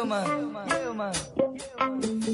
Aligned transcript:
Yeah, 0.00 0.08
man. 0.08 0.56
Yeah, 0.66 0.92
man. 0.96 1.12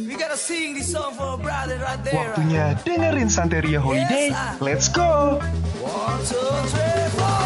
We 0.07 0.15
gotta 0.15 0.37
sing 0.37 0.75
this 0.75 0.93
song 0.93 1.15
for 1.19 1.35
a 1.35 1.37
brother 1.37 1.83
right 1.83 1.99
there. 2.07 2.15
Waktunya 2.15 2.79
dengerin 2.87 3.27
Santeria 3.27 3.83
Holiday. 3.83 4.31
Let's 4.63 4.87
go! 4.87 5.43
One, 5.83 6.23
two, 6.23 6.39
three, 6.71 7.11
four. 7.19 7.43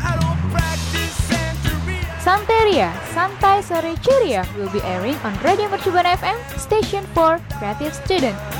I 0.00 0.12
don't 0.16 0.40
practice 0.48 1.16
Santeria. 1.28 2.08
Santeria, 2.24 2.88
Santai 3.12 3.60
Sore 3.60 3.92
Ceria 4.00 4.48
will 4.56 4.72
be 4.72 4.80
airing 4.88 5.20
on 5.20 5.36
Radio 5.44 5.68
Mercubuana 5.68 6.16
FM, 6.16 6.40
station 6.56 7.04
for 7.12 7.36
creative 7.60 7.92
student. 7.92 8.53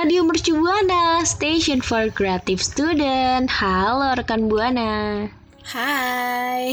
Radio 0.00 0.24
Mercu 0.24 0.56
Buana, 0.56 1.20
Station 1.28 1.84
for 1.84 2.08
Creative 2.08 2.56
Student. 2.56 3.52
Halo 3.52 4.16
rekan 4.16 4.48
Buana. 4.48 5.28
Hai 5.60 6.72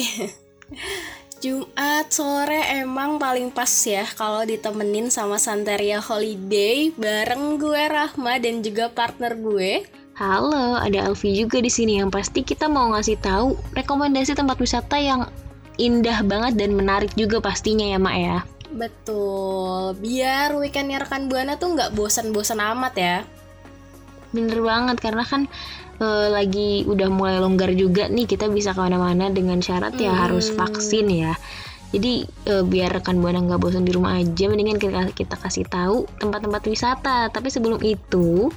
Jumat 1.44 2.08
sore 2.08 2.64
emang 2.72 3.20
paling 3.20 3.52
pas 3.52 3.68
ya 3.84 4.08
kalau 4.16 4.48
ditemenin 4.48 5.12
sama 5.12 5.36
Santeria 5.44 6.00
Holiday 6.00 6.96
bareng 6.96 7.60
gue 7.60 7.92
Rahma 7.92 8.40
dan 8.40 8.64
juga 8.64 8.88
partner 8.96 9.36
gue. 9.36 9.84
Halo, 10.16 10.80
ada 10.80 11.12
Alfi 11.12 11.36
juga 11.36 11.60
di 11.60 11.68
sini 11.68 12.00
yang 12.00 12.08
pasti 12.08 12.48
kita 12.48 12.72
mau 12.72 12.96
ngasih 12.96 13.20
tahu 13.20 13.60
rekomendasi 13.76 14.40
tempat 14.40 14.56
wisata 14.56 15.04
yang 15.04 15.28
indah 15.76 16.24
banget 16.24 16.56
dan 16.56 16.80
menarik 16.80 17.12
juga 17.20 17.44
pastinya 17.44 17.92
ya, 17.92 18.00
Mak 18.00 18.16
ya. 18.24 18.40
Betul, 18.74 19.96
biar 19.98 20.52
weekendnya 20.60 21.00
rekan 21.00 21.32
Buana 21.32 21.56
tuh 21.56 21.76
nggak 21.76 21.96
bosan-bosan 21.96 22.60
amat 22.60 22.94
ya. 23.00 23.18
Bener 24.36 24.60
banget 24.60 25.00
karena 25.00 25.24
kan 25.24 25.48
eh, 26.04 26.28
lagi 26.28 26.84
udah 26.84 27.08
mulai 27.08 27.40
longgar 27.40 27.72
juga 27.72 28.12
nih 28.12 28.28
kita 28.28 28.52
bisa 28.52 28.76
ke 28.76 28.82
mana-mana 28.84 29.32
dengan 29.32 29.64
syarat 29.64 29.96
ya 29.96 30.12
harus 30.12 30.52
vaksin 30.52 31.08
ya. 31.08 31.34
Jadi 31.96 32.28
eh, 32.28 32.64
biar 32.68 33.00
rekan 33.00 33.24
buana 33.24 33.40
nggak 33.40 33.62
bosan 33.64 33.88
di 33.88 33.96
rumah 33.96 34.20
aja, 34.20 34.46
mendingan 34.52 34.76
kita, 34.76 35.16
kita 35.16 35.36
kasih 35.40 35.64
tahu 35.72 36.04
tempat-tempat 36.20 36.62
wisata. 36.68 37.32
Tapi 37.32 37.48
sebelum 37.48 37.80
itu, 37.80 38.52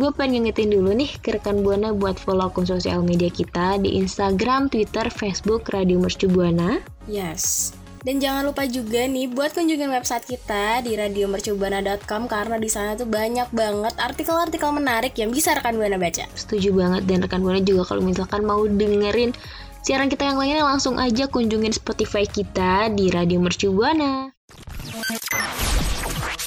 gue 0.00 0.10
pengen 0.16 0.48
ngingetin 0.48 0.72
dulu 0.72 0.96
nih 0.96 1.12
ke 1.20 1.36
rekan 1.36 1.60
buana 1.60 1.92
buat 1.92 2.16
follow 2.16 2.48
akun 2.48 2.64
sosial 2.64 3.04
media 3.04 3.28
kita 3.28 3.76
di 3.84 4.00
Instagram, 4.00 4.72
Twitter, 4.72 5.12
Facebook 5.12 5.68
Radio 5.68 6.00
Mercu 6.00 6.32
Buana. 6.32 6.80
Yes. 7.04 7.76
Dan 8.00 8.16
jangan 8.16 8.48
lupa 8.48 8.64
juga 8.64 9.04
nih 9.04 9.28
buat 9.28 9.52
kunjungin 9.52 9.92
website 9.92 10.24
kita 10.24 10.80
di 10.80 10.96
radiomercubuana.com 10.96 12.32
karena 12.32 12.56
di 12.56 12.72
sana 12.72 12.96
tuh 12.96 13.04
banyak 13.04 13.52
banget 13.52 13.92
artikel-artikel 14.00 14.72
menarik 14.72 15.12
yang 15.20 15.28
bisa 15.28 15.52
rekan 15.52 15.76
Buana 15.76 16.00
baca. 16.00 16.24
Setuju 16.32 16.72
banget 16.72 17.04
dan 17.04 17.20
rekan 17.20 17.44
buana 17.44 17.60
juga 17.60 17.92
kalau 17.92 18.00
misalkan 18.00 18.48
mau 18.48 18.64
dengerin 18.64 19.36
siaran 19.84 20.08
kita 20.08 20.32
yang 20.32 20.40
lainnya 20.40 20.64
langsung 20.64 20.96
aja 20.96 21.28
kunjungin 21.28 21.76
Spotify 21.76 22.24
kita 22.24 22.88
di 22.88 23.12
Radio 23.12 23.36
Mercu 23.36 23.68
Buana. 23.68 24.32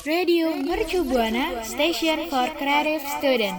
Radio 0.03 0.57
Mercubuana, 0.57 1.61
station 1.61 2.33
for 2.33 2.49
creative 2.57 3.05
student. 3.21 3.55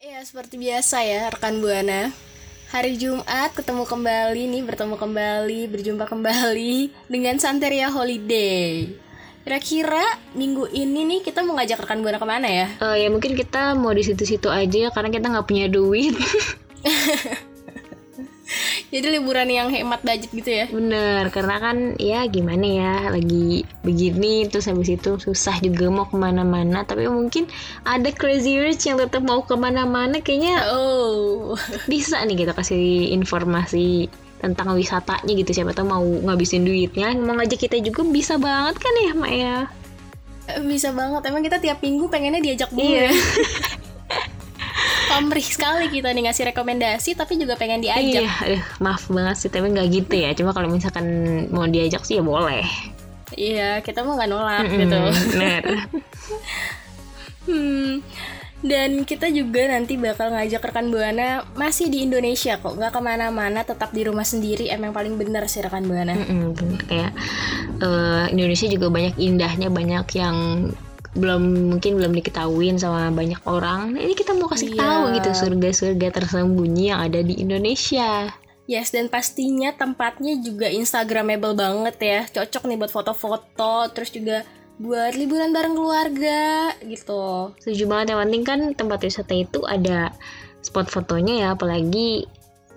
Iya, 0.00 0.22
seperti 0.22 0.54
biasa 0.56 1.02
ya 1.02 1.28
rekan 1.34 1.58
Buana. 1.58 2.29
Hari 2.70 3.02
Jumat 3.02 3.50
ketemu 3.50 3.82
kembali 3.82 4.46
nih, 4.46 4.62
bertemu 4.62 4.94
kembali, 4.94 5.66
berjumpa 5.74 6.06
kembali 6.06 6.94
dengan 7.18 7.34
Santeria 7.42 7.90
Holiday. 7.90 8.94
Kira-kira 9.42 10.06
minggu 10.38 10.70
ini 10.70 11.02
nih 11.02 11.20
kita 11.26 11.42
mau 11.42 11.58
ngajak 11.58 11.82
rekan 11.82 11.98
Buana 11.98 12.22
ke 12.22 12.28
mana 12.30 12.46
ya? 12.46 12.70
Eh, 12.78 13.02
ya 13.02 13.08
mungkin 13.10 13.34
kita 13.34 13.74
mau 13.74 13.90
di 13.90 14.06
situ-situ 14.06 14.46
aja 14.46 14.86
karena 14.94 15.10
kita 15.10 15.26
nggak 15.34 15.46
punya 15.50 15.66
duit. 15.66 16.14
Jadi 18.90 19.06
liburan 19.06 19.46
yang 19.46 19.70
hemat 19.70 20.02
budget 20.02 20.30
gitu 20.34 20.50
ya? 20.50 20.66
Bener, 20.66 21.30
karena 21.30 21.62
kan 21.62 21.94
ya 21.94 22.26
gimana 22.26 22.66
ya 22.66 22.94
lagi 23.14 23.62
begini 23.86 24.50
terus 24.50 24.66
habis 24.66 24.90
itu 24.90 25.14
susah 25.14 25.62
juga 25.62 25.86
mau 25.94 26.10
ke 26.10 26.18
mana-mana. 26.18 26.82
Tapi 26.82 27.06
mungkin 27.06 27.46
ada 27.86 28.10
crazy 28.10 28.58
rich 28.58 28.90
yang 28.90 28.98
tetap 28.98 29.22
mau 29.22 29.46
ke 29.46 29.54
mana-mana 29.54 30.18
kayaknya 30.18 30.66
Oh, 30.74 31.54
bisa 31.92 32.18
nih 32.26 32.42
kita 32.42 32.52
kasih 32.52 33.14
informasi 33.14 34.10
tentang 34.42 34.72
wisatanya 34.74 35.32
gitu 35.38 35.52
siapa 35.52 35.76
tahu 35.76 35.86
mau 35.86 36.00
ngabisin 36.00 36.64
duitnya 36.64 37.12
mau 37.20 37.36
ngajak 37.36 37.68
kita 37.68 37.76
juga 37.84 38.08
bisa 38.08 38.40
banget 38.40 38.80
kan 38.80 38.94
ya 38.96 39.12
Mak 39.12 39.32
ya 39.36 39.56
bisa 40.66 40.90
banget. 40.90 41.22
Emang 41.30 41.46
kita 41.46 41.62
tiap 41.62 41.78
minggu 41.78 42.10
pengennya 42.10 42.42
diajak 42.42 42.74
mulu 42.74 42.82
Iya. 42.82 43.06
ya. 43.06 43.12
Pamrih 45.10 45.42
sekali 45.42 45.90
kita 45.90 46.08
nih 46.08 46.22
ngasih 46.24 46.44
rekomendasi 46.48 47.10
tapi 47.12 47.34
juga 47.34 47.58
pengen 47.58 47.82
diajak. 47.82 48.22
iya 48.22 48.30
aduh, 48.38 48.62
maaf 48.78 49.10
banget 49.10 49.36
sih 49.36 49.50
tapi 49.50 49.66
nggak 49.68 49.88
gitu 49.90 50.14
ya 50.14 50.30
cuma 50.32 50.54
kalau 50.54 50.70
misalkan 50.70 51.06
mau 51.50 51.66
diajak 51.66 52.02
sih 52.02 52.16
ya 52.16 52.24
boleh 52.24 52.62
Iya, 53.30 53.78
kita 53.78 54.02
mau 54.02 54.14
nggak 54.14 54.26
nolak 54.26 54.62
Mm-mm, 54.64 54.78
gitu. 54.80 54.98
bener 55.30 55.62
Hmm. 57.40 58.04
Dan 58.60 59.08
kita 59.08 59.32
juga 59.32 59.64
nanti 59.64 59.96
bakal 59.96 60.36
ngajak 60.36 60.60
rekan 60.60 60.92
Buana 60.92 61.48
masih 61.56 61.88
di 61.88 62.04
Indonesia 62.04 62.60
kok, 62.60 62.76
nggak 62.76 62.92
ke 62.92 63.00
mana-mana, 63.00 63.64
tetap 63.64 63.88
di 63.88 64.04
rumah 64.04 64.22
sendiri. 64.22 64.68
Emang 64.68 64.92
paling 64.92 65.16
bener 65.16 65.48
sih 65.48 65.64
rekan 65.64 65.88
Buana. 65.88 66.12
Mm-mm, 66.12 66.52
bener. 66.52 66.80
kayak 66.84 67.12
eh, 67.80 68.24
Indonesia 68.30 68.68
juga 68.68 68.92
banyak 68.92 69.16
indahnya 69.16 69.72
banyak 69.72 70.04
yang 70.12 70.36
belum 71.10 71.74
mungkin 71.74 71.98
belum 71.98 72.12
diketahuin 72.22 72.78
sama 72.78 73.10
banyak 73.10 73.42
orang. 73.46 73.98
Nah, 73.98 74.00
ini 74.00 74.14
kita 74.14 74.30
mau 74.38 74.46
kasih 74.46 74.74
Iya. 74.74 74.78
tahu 74.78 75.02
gitu 75.18 75.30
surga-surga 75.34 76.08
tersembunyi 76.14 76.94
yang 76.94 77.00
ada 77.02 77.18
di 77.18 77.34
Indonesia. 77.42 78.30
Yes, 78.70 78.94
dan 78.94 79.10
pastinya 79.10 79.74
tempatnya 79.74 80.38
juga 80.38 80.70
Instagramable 80.70 81.58
banget 81.58 81.96
ya. 81.98 82.20
Cocok 82.30 82.70
nih 82.70 82.78
buat 82.78 82.94
foto-foto, 82.94 83.90
terus 83.90 84.14
juga 84.14 84.46
buat 84.78 85.18
liburan 85.18 85.50
bareng 85.50 85.74
keluarga 85.74 86.70
gitu. 86.86 87.50
Setuju 87.58 87.90
banget 87.90 88.14
yang 88.14 88.20
penting 88.22 88.42
kan 88.46 88.60
tempat 88.78 89.02
wisata 89.02 89.34
itu 89.34 89.66
ada 89.66 90.14
spot 90.62 90.86
fotonya 90.86 91.34
ya, 91.42 91.48
apalagi 91.58 92.30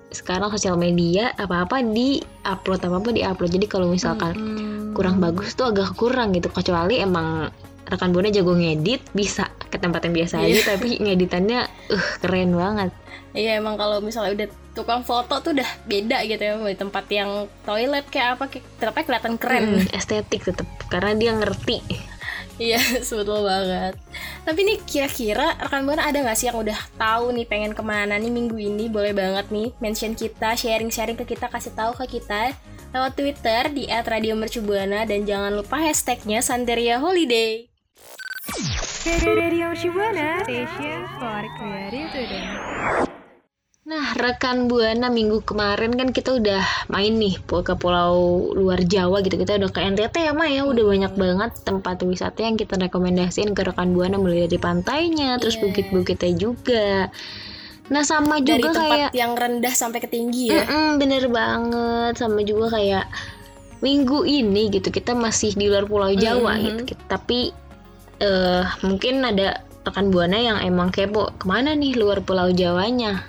sekarang 0.10 0.50
sosial 0.50 0.78
media 0.78 1.34
apa-apa 1.38 1.86
di 1.86 2.22
upload 2.46 2.81
apa-apa 2.81 3.10
di 3.13 3.22
upload. 3.22 3.54
Jadi 3.54 3.66
kalau 3.69 3.94
misalkan 3.94 4.34
kurang 4.98 5.22
bagus 5.22 5.54
tuh 5.54 5.69
agak 5.69 5.94
kurang 5.94 6.34
gitu 6.34 6.50
kecuali 6.50 7.02
emang 7.02 7.54
rekan 7.88 8.15
buana 8.15 8.30
jago 8.31 8.56
ngedit 8.56 9.03
bisa 9.12 9.51
ke 9.68 9.77
tempat 9.77 10.07
yang 10.07 10.15
biasa 10.24 10.35
aja 10.44 10.75
tapi 10.75 11.01
ngeditannya 11.01 11.68
uh 11.68 12.07
keren 12.24 12.56
banget 12.56 12.91
Iya 13.33 13.57
emang 13.57 13.81
kalau 13.81 13.97
misalnya 13.97 14.38
udah 14.38 14.47
tukang 14.77 15.01
foto 15.01 15.41
tuh 15.41 15.57
udah 15.57 15.65
beda 15.89 16.21
gitu 16.30 16.38
ya 16.38 16.53
di 16.53 16.77
tempat 16.77 17.06
yang 17.09 17.50
toilet 17.65 18.06
kayak 18.13 18.38
apa 18.38 18.45
kayak 18.45 18.65
tetapnya 18.77 19.03
kelihatan 19.09 19.35
keren. 19.41 19.63
Hmm, 19.65 19.89
estetik 19.89 20.45
tetap 20.45 20.69
karena 20.85 21.18
dia 21.18 21.33
ngerti 21.33 21.81
Iya, 22.62 22.77
betul 23.09 23.41
banget. 23.41 23.97
Tapi 24.45 24.59
nih 24.62 24.77
kira-kira 24.85 25.57
rekan 25.57 25.89
buana 25.89 26.06
ada 26.06 26.21
nggak 26.21 26.38
sih 26.38 26.47
yang 26.53 26.62
udah 26.62 26.77
tahu 27.01 27.33
nih 27.33 27.50
pengen 27.50 27.74
ke 27.74 27.81
mana 27.81 28.13
nih 28.21 28.30
minggu 28.30 28.57
ini? 28.62 28.85
Boleh 28.94 29.15
banget 29.15 29.50
nih 29.50 29.74
mention 29.81 30.13
kita, 30.13 30.53
sharing-sharing 30.53 31.18
ke 31.18 31.25
kita, 31.25 31.50
kasih 31.50 31.74
tahu 31.74 31.97
ke 31.97 32.21
kita 32.21 32.53
lewat 32.94 33.18
Twitter 33.18 33.74
di 33.74 33.89
@radiomercubuana 33.89 35.09
dan 35.09 35.25
jangan 35.25 35.50
lupa 35.57 35.81
hashtagnya 35.81 36.45
Santeria 36.45 37.01
Holiday. 37.01 37.73
Radio 39.04 39.76
Station 39.76 41.00
for 41.20 41.44
Creative 41.60 42.08
Today. 42.16 42.48
Nah, 43.84 44.16
rekan 44.16 44.72
Buana 44.72 45.12
minggu 45.12 45.44
kemarin 45.44 45.92
kan 46.00 46.16
kita 46.16 46.40
udah 46.40 46.64
main 46.88 47.12
nih 47.20 47.36
ke 47.44 47.76
pulau 47.76 48.48
luar 48.56 48.80
Jawa 48.80 49.20
gitu. 49.20 49.36
Kita 49.36 49.60
udah 49.60 49.76
ke 49.76 49.84
NTT 49.84 50.16
ya, 50.24 50.32
Ma 50.32 50.48
ya. 50.48 50.64
Udah 50.64 50.88
banyak 50.88 51.20
banget 51.20 51.52
tempat 51.68 52.00
wisata 52.08 52.48
yang 52.48 52.56
kita 52.56 52.80
rekomendasiin 52.80 53.52
ke 53.52 53.68
rekan 53.68 53.92
Buana 53.92 54.16
mulai 54.16 54.48
dari 54.48 54.56
pantainya, 54.56 55.36
terus 55.36 55.60
Iya. 55.60 55.68
bukit-bukitnya 55.68 56.32
juga. 56.40 57.12
Nah, 57.92 58.08
sama 58.08 58.40
Dari 58.40 58.64
juga 58.64 58.72
tempat 58.72 58.88
kayak 58.88 59.10
yang 59.20 59.36
rendah 59.36 59.76
sampai 59.76 60.00
ke 60.00 60.08
tinggi 60.08 60.48
ya. 60.48 60.64
Bener 60.96 61.28
banget 61.28 62.24
sama 62.24 62.40
juga 62.48 62.80
kayak 62.80 63.04
minggu 63.84 64.24
ini 64.24 64.72
gitu 64.72 64.96
kita 64.96 65.12
masih 65.12 65.60
di 65.60 65.68
luar 65.68 65.84
Pulau 65.84 66.16
Jawa 66.16 66.56
Mhm. 66.56 66.64
gitu 66.64 66.96
Kita- 66.96 67.20
tapi 67.20 67.52
eh 68.24 68.64
mungkin 68.88 69.28
ada 69.28 69.60
rekan 69.84 70.08
buana 70.08 70.40
yang 70.40 70.58
emang 70.64 70.96
kepo 70.96 71.28
ke 71.36 71.44
mana 71.44 71.75
nih 71.75 72.00
luar 72.00 72.24
Pulau 72.24 72.56
Jawanya 72.56 73.28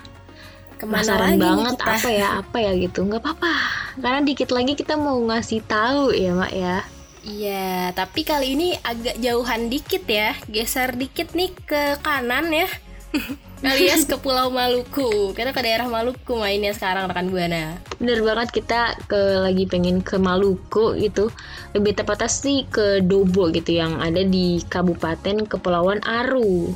Ke 0.79 0.87
mana 0.87 1.03
penasaran 1.03 1.35
banget 1.35 1.75
kita? 1.75 1.91
apa 1.99 2.09
ya 2.11 2.27
apa 2.39 2.57
ya 2.63 2.71
gitu 2.79 3.03
nggak 3.03 3.19
apa-apa 3.19 3.53
karena 3.99 4.19
dikit 4.23 4.49
lagi 4.55 4.73
kita 4.79 4.95
mau 4.95 5.19
ngasih 5.19 5.61
tahu 5.67 6.15
ya 6.15 6.31
mak 6.31 6.53
ya 6.55 6.77
Iya, 7.25 7.89
tapi 7.97 8.21
kali 8.21 8.53
ini 8.53 8.77
agak 8.85 9.17
jauhan 9.17 9.65
dikit 9.65 10.05
ya. 10.05 10.37
Geser 10.45 10.93
dikit 10.93 11.33
nih 11.33 11.49
ke 11.65 11.97
kanan 12.05 12.53
ya. 12.53 12.69
Alias 13.63 14.03
ke 14.03 14.19
Pulau 14.19 14.51
Maluku. 14.51 15.31
Kita 15.31 15.55
ke 15.55 15.61
daerah 15.63 15.87
Maluku 15.87 16.35
mainnya 16.35 16.75
sekarang 16.75 17.07
rekan 17.07 17.31
Buana. 17.31 17.79
bener 17.95 18.19
banget 18.27 18.51
kita 18.51 18.99
ke 19.07 19.39
lagi 19.39 19.63
pengen 19.71 20.03
ke 20.03 20.19
Maluku 20.19 20.99
gitu 20.99 21.31
lebih 21.71 21.95
tepatnya 21.95 22.27
sih 22.27 22.67
ke 22.67 22.99
Dobo 22.99 23.47
gitu 23.55 23.71
yang 23.71 24.03
ada 24.03 24.19
di 24.19 24.59
Kabupaten 24.67 25.47
Kepulauan 25.47 26.03
Aru 26.03 26.75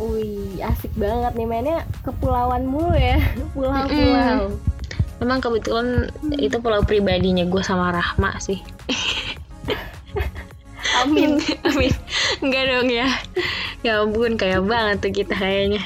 Wih, 0.00 0.56
asik 0.64 0.92
banget 0.96 1.36
nih 1.36 1.44
mainnya 1.44 1.84
kepulauan 2.00 2.64
mulu 2.64 2.96
ya. 2.96 3.20
Pulau-pulau. 3.52 4.56
Memang 5.20 5.38
kebetulan 5.44 6.08
itu 6.40 6.56
pulau 6.56 6.80
pribadinya 6.80 7.44
gue 7.44 7.60
sama 7.60 7.92
Rahma 7.92 8.40
sih. 8.40 8.64
Amin. 11.04 11.36
Amin. 11.68 11.92
Enggak 12.40 12.64
dong 12.72 12.88
ya. 12.88 13.12
Ya 13.84 14.00
ampun, 14.00 14.40
kayak 14.40 14.64
banget 14.64 15.04
tuh 15.04 15.12
kita 15.12 15.36
kayaknya. 15.36 15.84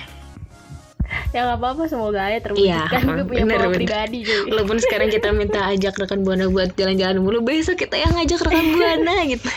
Ya 1.35 1.41
nggak 1.47 1.59
apa-apa 1.59 1.83
semoga 1.87 2.21
aja 2.27 2.33
Iya, 2.35 2.41
terwujudkan 2.47 3.03
gue 3.07 3.25
punya 3.27 3.45
bener, 3.47 3.71
pribadi 3.75 4.19
cuy. 4.23 4.41
Walaupun 4.51 4.77
sekarang 4.83 5.09
kita 5.11 5.29
minta 5.35 5.61
ajak 5.67 5.95
rekan 5.99 6.21
Buana 6.23 6.47
buat 6.51 6.75
jalan-jalan 6.79 7.19
mulu, 7.23 7.43
besok 7.43 7.83
kita 7.83 7.99
yang 7.99 8.13
ngajak 8.15 8.41
rekan 8.43 8.67
Buana 8.75 9.15
gitu. 9.33 9.51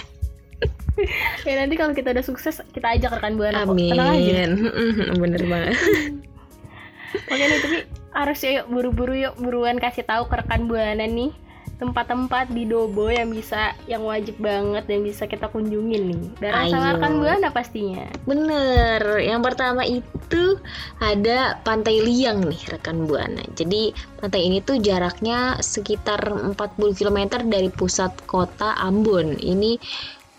ya 1.46 1.54
nanti 1.62 1.78
kalau 1.78 1.94
kita 1.94 2.10
udah 2.10 2.26
sukses 2.26 2.58
kita 2.74 2.98
ajak 2.98 3.22
rekan 3.22 3.38
buana. 3.38 3.70
Amin. 3.70 3.94
Aja. 3.94 4.50
Bener 5.14 5.42
banget. 5.46 5.78
Oke 7.30 7.44
nih 7.46 7.60
tapi 7.62 7.78
harus 8.18 8.40
yuk 8.42 8.66
buru-buru 8.68 9.14
yuk 9.14 9.38
buruan 9.38 9.78
kasih 9.78 10.02
tahu 10.02 10.26
ke 10.26 10.42
rekan 10.42 10.66
buana 10.66 11.06
nih 11.06 11.30
tempat-tempat 11.78 12.50
di 12.50 12.66
Dobo 12.66 13.06
yang 13.06 13.30
bisa 13.30 13.78
yang 13.86 14.02
wajib 14.02 14.42
banget 14.42 14.90
dan 14.90 15.06
bisa 15.06 15.30
kita 15.30 15.46
kunjungin 15.46 16.10
nih. 16.10 16.26
Bareng 16.42 16.74
sama 16.74 16.88
Ayo. 16.90 16.94
rekan 16.98 17.14
buana 17.22 17.50
pastinya. 17.54 18.06
Bener. 18.26 19.02
Yang 19.22 19.42
pertama 19.46 19.82
itu 19.86 20.58
ada 20.98 21.62
Pantai 21.62 22.02
Liang 22.02 22.50
nih 22.50 22.62
rekan 22.74 23.06
Buana. 23.06 23.46
Jadi 23.54 23.94
pantai 24.18 24.50
ini 24.50 24.58
tuh 24.66 24.82
jaraknya 24.82 25.62
sekitar 25.62 26.18
40 26.58 26.58
km 26.98 27.20
dari 27.46 27.70
pusat 27.70 28.10
kota 28.26 28.74
Ambon. 28.82 29.38
Ini 29.38 29.78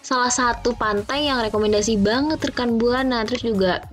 salah 0.03 0.35
satu 0.35 0.75
pantai 0.75 1.31
yang 1.31 1.39
rekomendasi 1.39 2.03
banget 2.03 2.43
rekan 2.51 2.83
Buana. 2.83 3.23
Terus 3.23 3.47
juga 3.47 3.87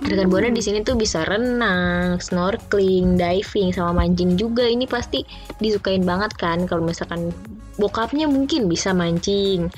rekan 0.00 0.32
Buana 0.32 0.48
di 0.48 0.64
sini 0.64 0.80
tuh 0.80 0.96
bisa 0.96 1.28
renang, 1.28 2.16
snorkeling, 2.16 3.20
diving 3.20 3.68
sama 3.76 4.04
mancing 4.04 4.40
juga. 4.40 4.64
Ini 4.64 4.88
pasti 4.88 5.20
disukain 5.60 6.04
banget 6.08 6.32
kan 6.40 6.64
kalau 6.64 6.80
misalkan 6.80 7.34
bokapnya 7.76 8.24
mungkin 8.24 8.64
bisa 8.70 8.96
mancing. 8.96 9.68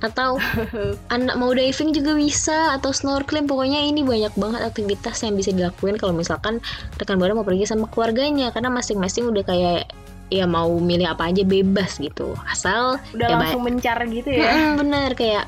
Atau 0.00 0.40
anak 1.14 1.36
mau 1.36 1.52
diving 1.52 1.92
juga 1.92 2.16
bisa 2.16 2.72
atau 2.80 2.92
snorkeling. 2.92 3.44
Pokoknya 3.44 3.84
ini 3.84 4.00
banyak 4.00 4.32
banget 4.40 4.64
aktivitas 4.64 5.20
yang 5.20 5.36
bisa 5.36 5.52
dilakuin 5.52 6.00
kalau 6.00 6.16
misalkan 6.16 6.64
rekan 6.96 7.20
buana 7.20 7.36
mau 7.36 7.44
pergi 7.44 7.68
sama 7.68 7.88
keluarganya. 7.92 8.48
Karena 8.56 8.72
masing-masing 8.72 9.28
udah 9.28 9.44
kayak 9.44 9.92
ya 10.26 10.44
mau 10.44 10.70
milih 10.82 11.06
apa 11.06 11.30
aja 11.30 11.46
bebas 11.46 12.02
gitu 12.02 12.34
asal 12.50 12.98
Udah 13.14 13.28
ya, 13.30 13.36
langsung 13.38 13.62
mencar 13.62 13.98
gitu 14.10 14.30
ya. 14.34 14.50
Mm, 14.50 14.72
bener 14.82 15.10
kayak 15.14 15.44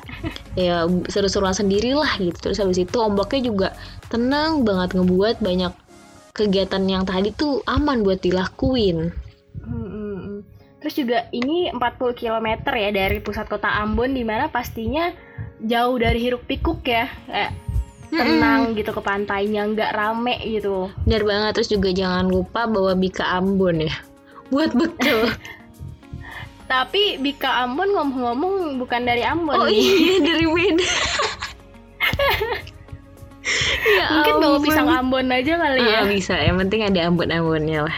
ya 0.55 0.87
seru-seruan 1.11 1.51
sendiri 1.51 1.91
lah 1.91 2.15
gitu 2.15 2.37
terus 2.39 2.63
habis 2.63 2.79
itu 2.79 2.97
ombaknya 2.99 3.51
juga 3.51 3.67
tenang 4.07 4.63
banget 4.63 4.95
ngebuat 4.95 5.43
banyak 5.43 5.73
kegiatan 6.31 6.83
yang 6.87 7.03
tadi 7.03 7.35
tuh 7.35 7.59
aman 7.67 8.03
buat 8.03 8.23
dilakuin 8.23 9.11
Hmm, 9.59 9.85
hmm, 9.85 10.17
hmm. 10.23 10.39
Terus 10.79 10.95
juga 10.95 11.27
ini 11.35 11.67
40 11.69 12.15
km 12.15 12.47
ya 12.73 12.89
dari 12.95 13.19
pusat 13.19 13.45
kota 13.51 13.67
Ambon 13.67 14.15
di 14.15 14.23
mana 14.23 14.47
pastinya 14.47 15.11
jauh 15.59 15.99
dari 15.99 16.17
hiruk 16.23 16.47
pikuk 16.47 16.79
ya. 16.87 17.11
Kayak 17.27 17.51
tenang 18.09 18.73
gitu 18.73 18.89
ke 18.89 19.01
pantainya 19.05 19.69
nggak 19.69 19.93
rame 19.93 20.41
gitu. 20.41 20.89
bener 21.05 21.23
banget 21.25 21.51
terus 21.53 21.69
juga 21.69 21.89
jangan 21.93 22.25
lupa 22.25 22.65
bawa 22.65 22.97
bika 22.97 23.21
Ambon 23.37 23.85
ya 23.85 23.95
buat 24.49 24.73
bekal 24.73 25.29
Tapi 26.69 27.17
Bika 27.17 27.65
Ambon 27.65 27.89
ngomong-ngomong 27.97 28.77
bukan 28.77 29.01
dari 29.01 29.25
Ambon 29.25 29.57
Oh 29.57 29.65
nih. 29.65 29.73
iya 29.73 30.15
dari 30.21 30.45
Medan. 30.45 30.85
ya 33.97 34.05
Mungkin 34.13 34.35
bawa 34.37 34.57
pisang 34.61 34.85
Ambon 34.85 35.33
aja 35.33 35.57
kali 35.57 35.81
ya. 35.81 36.05
Ah, 36.05 36.05
bisa, 36.05 36.37
yang 36.37 36.61
penting 36.61 36.85
ada 36.85 37.09
ambon-ambonnya 37.09 37.89
lah. 37.89 37.97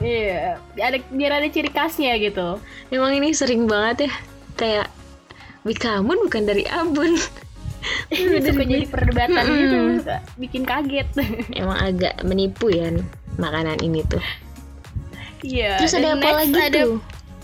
Iya, 0.00 0.56
ada 0.80 0.96
biar 1.12 1.36
ada 1.36 1.52
ciri 1.52 1.68
khasnya 1.68 2.16
gitu. 2.16 2.56
Emang 2.88 3.12
ini 3.12 3.36
sering 3.36 3.68
banget 3.68 4.08
ya, 4.08 4.12
kayak 4.56 4.88
Bika 5.68 6.00
Ambon 6.00 6.24
bukan 6.24 6.48
dari 6.48 6.64
Ambon. 6.64 7.12
Suka 8.40 8.64
jadi 8.64 8.88
perdebatan 8.88 9.44
Mm-mm. 9.44 9.60
gitu, 9.60 9.78
bikin 10.40 10.64
kaget. 10.64 11.12
Emang 11.52 11.76
agak 11.76 12.24
menipu 12.24 12.72
ya 12.72 12.88
makanan 13.36 13.84
ini 13.84 14.00
tuh. 14.08 14.22
Iya. 15.42 15.78
Terus 15.82 15.94
ada 15.98 16.18
apa 16.18 16.30
lagi 16.44 16.54
ada, 16.54 16.80
tuh? 16.82 16.94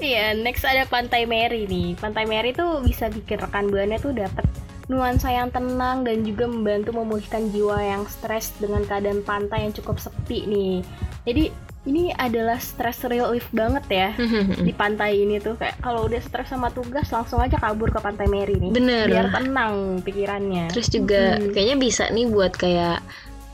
Iya, 0.02 0.34
next 0.34 0.66
ada 0.66 0.82
Pantai 0.90 1.22
Mary 1.24 1.70
nih. 1.70 1.94
Pantai 1.98 2.26
Mary 2.26 2.50
tuh 2.50 2.82
bisa 2.82 3.06
bikin 3.10 3.38
rekan 3.38 3.70
buana 3.70 3.94
tuh 4.02 4.10
dapat 4.10 4.42
nuansa 4.90 5.32
yang 5.32 5.48
tenang 5.48 6.04
dan 6.04 6.26
juga 6.28 6.44
membantu 6.44 6.92
memulihkan 6.92 7.48
jiwa 7.48 7.80
yang 7.80 8.04
stres 8.04 8.52
dengan 8.60 8.84
keadaan 8.84 9.24
pantai 9.24 9.64
yang 9.68 9.72
cukup 9.72 9.96
sepi 9.96 10.44
nih. 10.44 10.84
Jadi 11.24 11.44
ini 11.84 12.12
adalah 12.16 12.56
stress 12.56 13.04
relief 13.04 13.44
banget 13.52 13.84
ya 13.92 14.08
di 14.66 14.72
pantai 14.72 15.20
ini 15.20 15.36
tuh 15.36 15.52
kayak 15.60 15.76
kalau 15.84 16.08
udah 16.08 16.20
stres 16.20 16.48
sama 16.48 16.72
tugas 16.72 17.12
langsung 17.12 17.44
aja 17.44 17.60
kabur 17.60 17.92
ke 17.92 18.00
Pantai 18.00 18.28
Mary 18.28 18.56
nih. 18.56 18.72
Bener. 18.72 19.06
Biar 19.08 19.26
tenang 19.32 20.00
pikirannya. 20.00 20.72
Terus 20.72 20.88
juga 20.92 21.40
Mm-mm. 21.40 21.52
kayaknya 21.52 21.76
bisa 21.80 22.04
nih 22.12 22.26
buat 22.28 22.52
kayak 22.56 22.98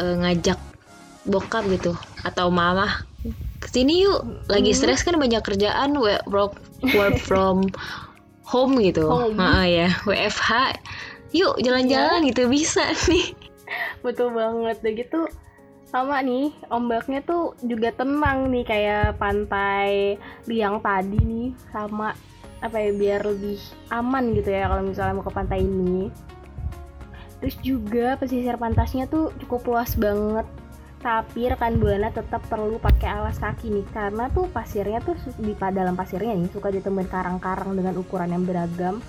eh, 0.02 0.14
ngajak 0.18 0.59
bokap 1.28 1.68
gitu 1.68 1.92
atau 2.25 2.49
mama 2.49 3.09
ke 3.60 3.68
sini 3.68 4.04
yuk. 4.04 4.24
Lagi 4.48 4.72
stres 4.72 5.04
kan 5.04 5.16
banyak 5.20 5.44
kerjaan 5.44 5.96
work 6.00 6.56
work 6.96 7.16
from 7.28 7.68
home 8.44 8.80
gitu. 8.80 9.06
Home. 9.06 9.38
Ya. 9.68 9.92
WFH 10.08 10.80
yuk 11.30 11.54
jalan-jalan 11.62 12.26
gitu 12.26 12.48
bisa 12.50 12.90
nih. 13.08 13.36
Betul 14.02 14.34
banget. 14.34 14.80
Deh 14.82 14.94
gitu 14.96 15.28
sama 15.90 16.22
nih 16.22 16.54
ombaknya 16.70 17.18
tuh 17.26 17.58
juga 17.66 17.90
tenang 17.90 18.46
nih 18.46 18.62
kayak 18.62 19.18
pantai 19.18 20.14
liang 20.46 20.78
tadi 20.78 21.18
nih 21.18 21.50
sama 21.74 22.14
apa 22.62 22.78
ya 22.78 22.94
biar 22.94 23.26
lebih 23.26 23.58
aman 23.90 24.30
gitu 24.38 24.54
ya 24.54 24.70
kalau 24.70 24.86
misalnya 24.86 25.18
mau 25.18 25.26
ke 25.26 25.32
pantai 25.34 25.60
ini. 25.66 26.08
Terus 27.40 27.56
juga 27.64 28.20
pesisir 28.20 28.54
pantasnya 28.60 29.08
tuh 29.08 29.32
cukup 29.40 29.64
luas 29.72 29.96
banget 29.96 30.44
tapi 31.00 31.49
rekan 31.49 31.80
buana 31.80 32.12
tetap 32.12 32.45
perlu 32.45 32.76
pakai 32.76 33.09
alas 33.09 33.40
kaki 33.40 33.73
nih 33.73 33.87
karena 33.88 34.28
tuh 34.28 34.52
pasirnya 34.52 35.00
tuh 35.00 35.16
di 35.40 35.57
dalam 35.57 35.97
pasirnya 35.97 36.37
nih 36.37 36.52
suka 36.52 36.69
ditemuin 36.69 37.09
karang-karang 37.09 37.73
dengan 37.73 37.97
ukuran 37.97 38.37
yang 38.37 38.45
beragam. 38.45 39.00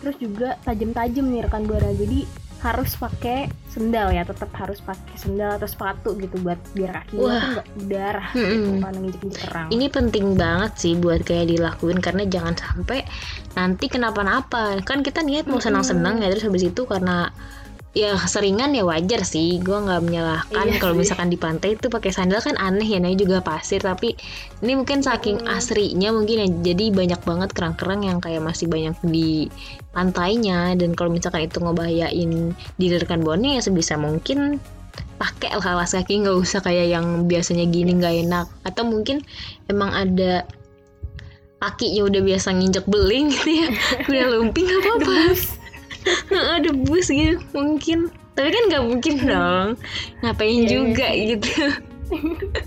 Terus 0.00 0.16
juga 0.16 0.56
tajam-tajam 0.62 1.26
nih 1.26 1.44
rekan 1.44 1.66
buana 1.66 1.90
jadi 1.92 2.24
harus 2.60 2.92
pakai 2.92 3.48
sendal 3.72 4.12
ya 4.12 4.20
tetap 4.20 4.52
harus 4.52 4.84
pakai 4.84 5.16
sendal 5.16 5.56
atau 5.56 5.64
sepatu 5.64 6.12
gitu 6.20 6.36
buat 6.44 6.60
biar 6.76 6.92
kakinya 6.92 7.24
Wah. 7.24 7.40
tuh 7.40 7.50
nggak 7.56 7.68
berdarah 7.72 8.28
gitu 8.36 8.70
karena 8.76 8.98
nginjek-nginjek 9.00 9.42
kerang. 9.48 9.68
Ini 9.72 9.86
penting 9.88 10.26
banget 10.36 10.72
sih 10.76 10.92
buat 11.00 11.20
kayak 11.24 11.56
dilakuin 11.56 11.98
karena 12.04 12.22
jangan 12.28 12.54
sampai 12.54 13.00
nanti 13.56 13.88
kenapa-napa. 13.88 14.84
Kan 14.84 15.00
kita 15.00 15.24
niat 15.24 15.48
mau 15.48 15.58
senang-senang 15.58 16.20
ya 16.20 16.28
terus 16.28 16.44
habis 16.44 16.68
itu 16.68 16.84
karena 16.84 17.32
ya 17.90 18.14
seringan 18.14 18.70
ya 18.70 18.86
wajar 18.86 19.26
sih. 19.26 19.58
Gue 19.58 19.74
nggak 19.74 20.02
menyalahkan 20.06 20.66
Iya 20.70 20.78
kalau 20.78 20.94
misalkan 20.94 21.30
di 21.30 21.38
pantai 21.38 21.74
itu 21.74 21.90
pakai 21.90 22.14
sandal. 22.14 22.38
Kan 22.38 22.54
aneh 22.58 22.86
ya 22.86 22.98
namanya 23.02 23.18
juga 23.18 23.38
pasir. 23.42 23.82
Tapi 23.82 24.14
ini 24.62 24.72
mungkin 24.78 25.02
saking 25.02 25.46
asrinya 25.50 26.14
mungkin 26.14 26.36
ya. 26.38 26.48
Jadi 26.72 26.94
banyak 26.94 27.20
banget 27.26 27.50
kerang-kerang 27.50 28.06
yang 28.06 28.18
kayak 28.22 28.42
masih 28.42 28.70
banyak 28.70 28.94
di 29.02 29.50
pantainya. 29.90 30.78
Dan 30.78 30.94
kalau 30.94 31.10
misalkan 31.10 31.50
itu 31.50 31.58
ngebahayain 31.58 32.54
diri 32.78 32.96
rekan 32.98 33.26
buana 33.26 33.58
ya 33.58 33.60
sebisa 33.62 33.98
mungkin 33.98 34.62
pakai 35.18 35.58
lah 35.58 35.78
alas 35.78 35.92
kaki. 35.98 36.22
Nggak 36.22 36.36
usah 36.38 36.60
kayak 36.62 36.94
yang 36.94 37.26
biasanya 37.26 37.66
gini 37.66 37.98
nggak 37.98 38.14
enak. 38.28 38.46
Atau 38.62 38.86
mungkin 38.86 39.26
emang 39.66 39.90
ada 39.90 40.46
kakinya 41.60 42.08
udah 42.08 42.22
biasa 42.24 42.56
nginjek 42.56 42.86
beling 42.88 43.34
gitu 43.34 43.50
ya. 43.52 43.68
Udah 44.08 44.24
lumping 44.32 44.64
apa-apa. 44.64 45.12
Heeh, 45.12 45.59
debus 46.62 47.06
gitu 47.08 47.40
mungkin 47.52 48.08
tapi 48.32 48.48
kan 48.48 48.62
nggak 48.72 48.84
mungkin 48.86 49.14
dong 49.30 49.68
ngapain 50.22 50.64
juga 50.64 51.06
iya 51.10 51.14
sih. 51.14 51.26
gitu 51.36 51.52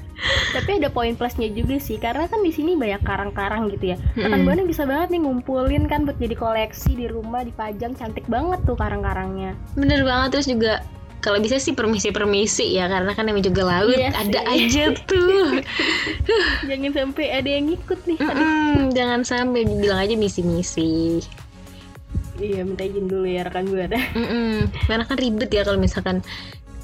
Tapi 0.55 0.79
ada 0.79 0.87
poin 0.87 1.11
plusnya 1.19 1.51
juga 1.51 1.75
sih, 1.75 1.99
karena 1.99 2.31
kan 2.31 2.39
di 2.39 2.55
sini 2.55 2.79
banyak 2.79 3.03
karang-karang 3.03 3.67
gitu 3.75 3.91
ya. 3.91 3.97
Rekan 4.15 4.39
Mm-mm. 4.39 4.47
buana 4.47 4.63
bisa 4.63 4.87
banget 4.87 5.11
nih 5.11 5.19
ngumpulin 5.19 5.83
kan 5.91 6.07
buat 6.07 6.15
jadi 6.15 6.31
koleksi 6.39 6.95
di 6.95 7.11
rumah 7.11 7.43
dipajang 7.43 7.91
cantik 7.91 8.23
banget 8.31 8.63
tuh 8.63 8.79
karang-karangnya. 8.79 9.51
bener 9.75 10.07
banget 10.07 10.39
terus 10.39 10.47
juga 10.47 10.79
kalau 11.19 11.43
bisa 11.43 11.59
sih 11.59 11.75
permisi-permisi 11.75 12.71
ya 12.71 12.87
karena 12.87 13.11
kan 13.11 13.27
namanya 13.27 13.51
juga 13.51 13.63
laut 13.67 13.95
Iya 13.99 14.15
ada 14.15 14.39
aja 14.47 14.83
tuh 15.11 15.59
Jangan 16.71 16.91
sampai 16.95 17.25
ada 17.31 17.49
yang 17.51 17.65
ngikut 17.67 17.99
nih. 18.07 18.19
Mm-mm, 18.23 18.95
jangan 18.95 19.21
sampai 19.27 19.67
bilang 19.67 19.99
aja 20.07 20.15
misi-misi 20.15 21.19
Iya, 22.33 22.65
minta 22.65 22.81
izin 22.81 23.05
dulu 23.05 23.25
ya 23.25 23.45
rekan 23.45 23.69
buana. 23.69 23.93
Mm-mm. 24.19 24.67
karena 24.89 25.03
kan 25.05 25.17
ribet 25.17 25.49
ya 25.49 25.61
kalau 25.61 25.77
misalkan 25.77 26.25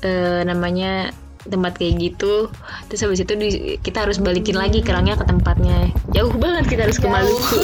eh, 0.01 0.41
namanya 0.43 1.09
tempat 1.39 1.79
kayak 1.79 1.95
gitu 1.97 2.51
terus 2.85 2.99
habis 2.99 3.23
itu 3.23 3.33
di- 3.33 3.79
kita 3.79 4.03
harus 4.03 4.19
balikin 4.19 4.53
lagi 4.53 4.83
kerangnya 4.83 5.15
ke 5.15 5.23
tempatnya 5.23 5.87
jauh 6.11 6.35
banget 6.35 6.67
kita 6.67 6.81
harus 6.85 6.99
ke 6.99 7.07
Jauh. 7.07 7.15
Maluku 7.15 7.59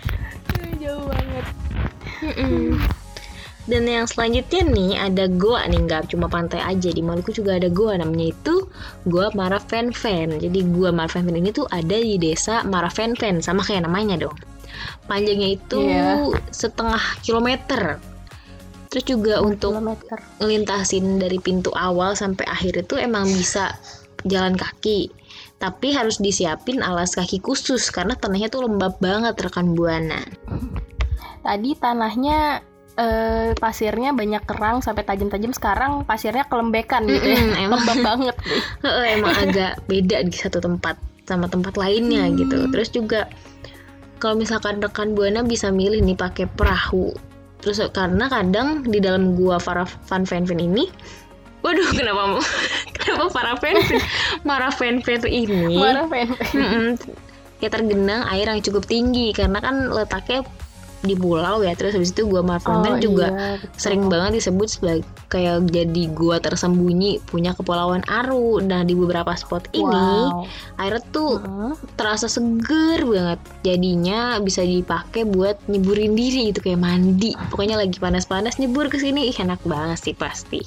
Jauh 0.84 1.04
banget. 1.08 1.44
Mm-mm. 2.22 2.76
Dan 3.66 3.82
yang 3.82 4.06
selanjutnya 4.06 4.62
nih 4.62 4.90
ada 4.94 5.26
goa 5.26 5.66
nih 5.66 5.80
nggak 5.82 6.14
cuma 6.14 6.30
pantai 6.30 6.62
aja 6.62 6.86
di 6.86 7.02
Maluku 7.02 7.34
juga 7.34 7.58
ada 7.58 7.66
goa 7.66 7.98
namanya 7.98 8.30
itu 8.30 8.70
Goa 9.10 9.34
Maravenven. 9.34 10.38
Jadi 10.38 10.62
Goa 10.70 10.94
Maravenven 10.94 11.34
ini 11.34 11.50
tuh 11.50 11.66
ada 11.66 11.98
di 11.98 12.14
desa 12.14 12.62
Maravenven 12.62 13.42
sama 13.42 13.66
kayak 13.66 13.90
namanya 13.90 14.22
dong. 14.22 14.36
Panjangnya 15.06 15.54
itu 15.54 15.78
Iya. 15.82 16.30
setengah 16.50 17.02
kilometer. 17.20 17.98
Terus 18.86 19.04
juga 19.04 19.42
untuk 19.42 19.76
Kilometer. 19.76 20.18
ngelintasin 20.40 21.18
dari 21.18 21.36
pintu 21.36 21.68
awal 21.74 22.14
sampai 22.14 22.46
akhir 22.46 22.86
itu 22.86 22.94
emang 22.96 23.26
bisa 23.26 23.76
jalan 24.24 24.54
kaki. 24.54 25.10
Tapi 25.56 25.92
harus 25.92 26.16
disiapin 26.16 26.80
alas 26.80 27.16
kaki 27.16 27.40
khusus 27.40 27.88
karena 27.88 28.12
tanahnya 28.12 28.48
tuh 28.48 28.64
lembab 28.64 28.96
banget 29.00 29.36
rekan 29.36 29.72
buana. 29.72 30.20
Tadi 31.42 31.70
tanahnya 31.76 32.60
eh, 32.96 33.52
pasirnya 33.52 34.16
banyak 34.16 34.48
kerang 34.48 34.80
sampai 34.80 35.04
tajam-tajam 35.04 35.52
sekarang 35.52 36.08
pasirnya 36.08 36.48
kelembekan 36.48 37.04
gitu 37.04 37.28
ya. 37.28 37.40
Emang. 37.68 37.84
Lembab 37.84 38.00
banget 38.00 38.36
emang 39.12 39.34
agak 39.36 39.72
beda 39.84 40.24
di 40.24 40.32
satu 40.32 40.58
tempat 40.58 40.96
sama 41.28 41.44
tempat 41.44 41.76
lainnya 41.76 42.24
Hmm. 42.24 42.36
gitu. 42.40 42.56
Terus 42.72 42.88
juga 42.88 43.28
kalau 44.22 44.40
misalkan 44.40 44.80
rekan 44.80 45.12
buana 45.12 45.44
bisa 45.44 45.68
milih 45.68 46.00
nih 46.00 46.16
pakai 46.16 46.48
perahu. 46.48 47.12
Terus 47.60 47.82
karena 47.90 48.30
kadang 48.30 48.84
di 48.84 49.00
dalam 49.00 49.34
gua 49.34 49.56
Farah 49.56 49.88
Van 50.06 50.22
Venven 50.22 50.60
ini 50.60 50.86
Waduh, 51.66 51.90
kenapa 51.98 52.22
mau 52.30 52.42
kenapa 52.96 53.24
para 53.34 53.52
Venven? 53.58 53.98
Mara 54.46 54.70
Venven 54.70 55.22
ini 55.26 55.74
Marah 55.74 56.06
pen. 56.06 56.30
Mm-mm, 56.54 56.86
kayak 57.58 57.72
tergenang 57.74 58.22
air 58.30 58.46
yang 58.46 58.62
cukup 58.62 58.86
tinggi 58.86 59.34
karena 59.34 59.58
kan 59.58 59.90
letaknya 59.90 60.46
di 61.04 61.12
pulau 61.12 61.60
ya. 61.60 61.76
Terus 61.76 61.96
habis 61.96 62.14
itu 62.14 62.24
gua 62.24 62.40
Mara 62.40 62.62
Venven 62.62 63.02
juga 63.02 63.28
iya, 63.28 63.60
betul. 63.60 63.76
sering 63.76 64.02
banget 64.08 64.40
disebut 64.40 64.68
sebagai 64.68 65.02
kayak 65.28 65.68
jadi 65.68 66.02
gua 66.14 66.40
tersembunyi 66.40 67.20
punya 67.26 67.52
kepulauan 67.52 68.00
Aru. 68.08 68.62
Nah 68.64 68.86
di 68.86 68.96
beberapa 68.96 69.34
spot 69.36 69.68
ini 69.74 69.84
Wow. 69.86 70.48
airnya 70.80 71.02
tuh 71.12 71.40
Heeh. 71.40 71.74
terasa 71.98 72.30
seger 72.30 73.04
banget. 73.04 73.40
Jadinya 73.66 74.38
bisa 74.40 74.62
dipakai 74.64 75.26
buat 75.26 75.60
nyeburin 75.68 76.14
diri 76.14 76.52
gitu 76.54 76.62
kayak 76.62 76.80
mandi. 76.80 77.36
Pokoknya 77.52 77.76
lagi 77.76 77.98
panas-panas 77.98 78.56
nyebur 78.56 78.88
ke 78.88 78.96
sini 78.96 79.28
ih, 79.28 79.36
enak 79.36 79.60
banget 79.66 79.98
sih 80.00 80.14
pasti. 80.16 80.62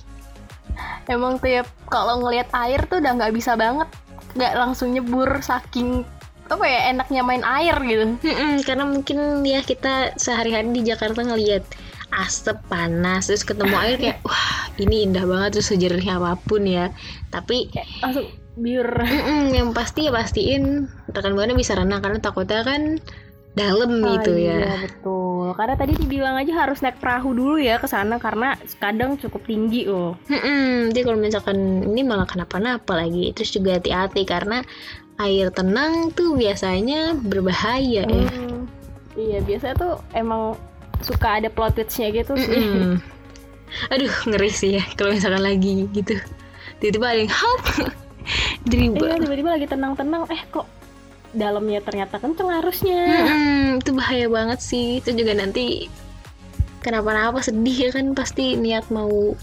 Emang 1.10 1.42
tiap 1.42 1.66
kalau 1.90 2.22
ngelihat 2.22 2.54
air 2.54 2.86
tuh 2.86 3.02
udah 3.02 3.18
nggak 3.18 3.34
bisa 3.34 3.58
banget 3.58 3.90
nggak 4.38 4.54
langsung 4.62 4.94
nyebur 4.94 5.42
saking 5.42 6.06
apa 6.50 6.66
ya 6.66 6.80
enaknya 6.90 7.22
main 7.22 7.46
air 7.46 7.76
gitu. 7.86 8.04
Mm-mm, 8.26 8.66
karena 8.66 8.84
mungkin 8.84 9.18
ya 9.46 9.62
kita 9.62 10.18
sehari-hari 10.18 10.74
di 10.74 10.82
Jakarta 10.82 11.22
ngelihat 11.22 11.64
asap 12.10 12.58
panas 12.66 13.30
terus 13.30 13.46
ketemu 13.46 13.76
air 13.78 13.96
kayak 14.02 14.18
wah 14.28 14.66
ini 14.82 15.06
indah 15.06 15.30
banget 15.30 15.62
terus 15.62 15.70
sejernih 15.70 16.10
apa 16.18 16.42
pun 16.42 16.66
ya. 16.66 16.90
Tapi 17.30 17.70
Kayak 17.70 17.88
langsung 18.02 18.26
biur. 18.58 18.90
Mm-mm, 18.92 19.54
yang 19.54 19.70
pasti 19.72 20.10
ya 20.10 20.12
pastiin 20.12 20.90
rekan 21.14 21.38
buana 21.38 21.54
bisa 21.54 21.78
renang 21.78 22.02
karena 22.02 22.18
takutnya 22.18 22.66
kan 22.66 22.98
dalam 23.50 24.02
Ah, 24.06 24.18
gitu 24.18 24.38
iya, 24.40 24.56
ya. 24.62 24.74
betul. 24.88 25.52
Karena 25.58 25.76
tadi 25.76 25.94
dibilang 25.98 26.38
aja 26.38 26.54
harus 26.66 26.80
naik 26.80 27.02
perahu 27.02 27.34
dulu 27.34 27.58
ya 27.58 27.78
ke 27.78 27.90
sana 27.90 28.16
karena 28.18 28.56
kadang 28.78 29.18
cukup 29.18 29.42
tinggi 29.46 29.90
loh. 29.90 30.16
Jadi 30.30 31.02
kalau 31.02 31.18
misalkan 31.18 31.58
ini 31.84 32.06
malah 32.06 32.30
kenapa-napa 32.30 32.94
lagi, 32.94 33.34
terus 33.34 33.50
juga 33.52 33.82
hati-hati 33.82 34.24
karena 34.24 34.62
air 35.20 35.52
tenang 35.52 36.16
tuh 36.16 36.34
biasanya 36.40 37.14
berbahaya 37.20 38.08
ya. 38.08 38.28
Hmm, 38.32 38.66
Iya, 39.20 39.44
biasanya 39.44 39.76
tuh 39.76 39.94
emang 40.16 40.56
suka 41.04 41.44
ada 41.44 41.52
plot 41.52 41.76
twistnya 41.76 42.08
gitu 42.16 42.40
sih. 42.40 42.56
Mm-mm. 42.56 42.96
Aduh 43.92 44.14
ngeri 44.32 44.52
sih 44.52 44.72
ya 44.80 44.84
kalau 44.96 45.12
misalkan 45.12 45.44
lagi 45.44 45.92
gitu. 45.92 46.16
Tiba-tiba 46.80 47.06
ada 47.12 47.20
yang 47.20 47.34
hap, 47.34 47.62
dribble. 48.70 49.04
Iya, 49.12 49.20
tiba-tiba 49.20 49.50
lagi 49.60 49.68
tenang-tenang, 49.68 50.24
eh 50.32 50.42
kok 50.48 50.68
dalamnya 51.36 51.84
ternyata 51.84 52.16
kenceng 52.18 52.50
arusnya. 52.50 53.04
Mm-mm, 53.28 53.84
itu 53.84 53.92
bahaya 53.92 54.28
banget 54.32 54.60
sih. 54.64 55.04
Itu 55.04 55.12
juga 55.12 55.36
nanti 55.36 55.92
kenapa-napa 56.80 57.44
sedih 57.44 57.76
ya 57.76 57.90
kan 57.92 58.16
pasti 58.16 58.56
niat 58.56 58.88
mau 58.88 59.36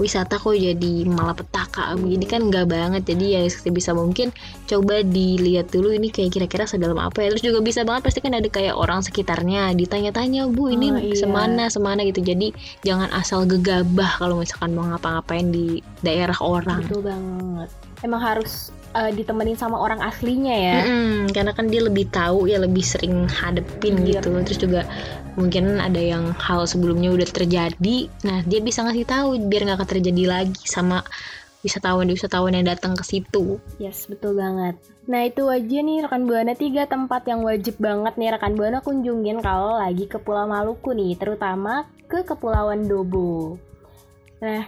wisata 0.00 0.40
kok 0.40 0.56
jadi 0.56 0.92
malapetaka. 1.06 1.94
Begini 2.00 2.24
kan 2.24 2.48
nggak 2.48 2.66
banget. 2.72 3.02
Jadi 3.04 3.36
ya 3.36 3.40
bisa 3.70 3.92
mungkin 3.92 4.32
coba 4.64 5.04
dilihat 5.04 5.68
dulu 5.68 5.92
ini 5.92 6.08
kayak 6.08 6.32
kira-kira 6.34 6.64
sedalam 6.64 6.96
apa 6.96 7.20
ya. 7.20 7.36
Terus 7.36 7.44
juga 7.44 7.60
bisa 7.60 7.84
banget 7.84 8.08
pasti 8.08 8.18
kan 8.24 8.32
ada 8.32 8.48
kayak 8.48 8.72
orang 8.74 9.04
sekitarnya 9.04 9.76
ditanya-tanya 9.76 10.48
bu 10.48 10.72
ini 10.72 10.88
Oh, 10.90 10.98
iya. 10.98 11.14
semana 11.14 11.68
semana 11.68 12.00
gitu. 12.02 12.24
Jadi 12.24 12.50
jangan 12.82 13.12
asal 13.12 13.44
gegabah 13.44 14.16
kalau 14.18 14.40
misalkan 14.40 14.72
mau 14.72 14.88
ngapa-ngapain 14.88 15.52
di 15.52 15.84
daerah 16.00 16.36
orang. 16.40 16.82
Betul 16.88 17.04
banget. 17.04 17.68
Emang 18.00 18.24
harus 18.24 18.72
eh, 18.90 19.10
ditemenin 19.12 19.54
sama 19.54 19.78
orang 19.78 20.00
aslinya 20.00 20.54
ya. 20.54 20.76
Mm-mm, 20.82 21.30
karena 21.30 21.52
kan 21.52 21.66
dia 21.66 21.80
lebih 21.80 22.10
tahu 22.10 22.46
ya 22.46 22.58
lebih 22.58 22.82
sering 22.82 23.26
hadepin 23.26 24.02
Iya. 24.02 24.18
gitu 24.18 24.30
terus 24.42 24.58
juga 24.58 24.82
mungkin 25.34 25.78
ada 25.78 25.98
yang 25.98 26.34
hal 26.36 26.66
sebelumnya 26.66 27.14
udah 27.14 27.24
terjadi 27.24 28.10
nah 28.26 28.42
dia 28.42 28.58
bisa 28.58 28.82
ngasih 28.82 29.06
tahu 29.06 29.38
biar 29.46 29.62
nggak 29.62 29.86
terjadi 29.86 30.24
lagi 30.26 30.58
sama 30.66 31.06
wisatawan-wisatawan 31.60 32.56
yang 32.56 32.66
datang 32.66 32.96
ke 32.96 33.04
situ 33.04 33.60
Yes, 33.76 34.08
betul 34.08 34.36
banget. 34.36 34.80
Nah, 35.04 35.26
itu 35.26 35.44
aja 35.44 35.78
nih 35.82 36.06
rekan 36.06 36.24
Buana 36.24 36.54
tiga 36.54 36.86
tempat 36.86 37.26
yang 37.26 37.44
wajib 37.44 37.76
banget 37.76 38.16
nih 38.16 38.32
rekan 38.32 38.56
Buana 38.56 38.80
kunjungin 38.80 39.44
kalau 39.44 39.76
lagi 39.76 40.06
ke 40.06 40.16
Pulau 40.16 40.48
Maluku 40.48 40.96
nih, 40.96 41.18
terutama 41.18 41.84
ke 42.08 42.24
Kepulauan 42.24 42.88
Dobo. 42.88 43.60
Nah, 44.40 44.64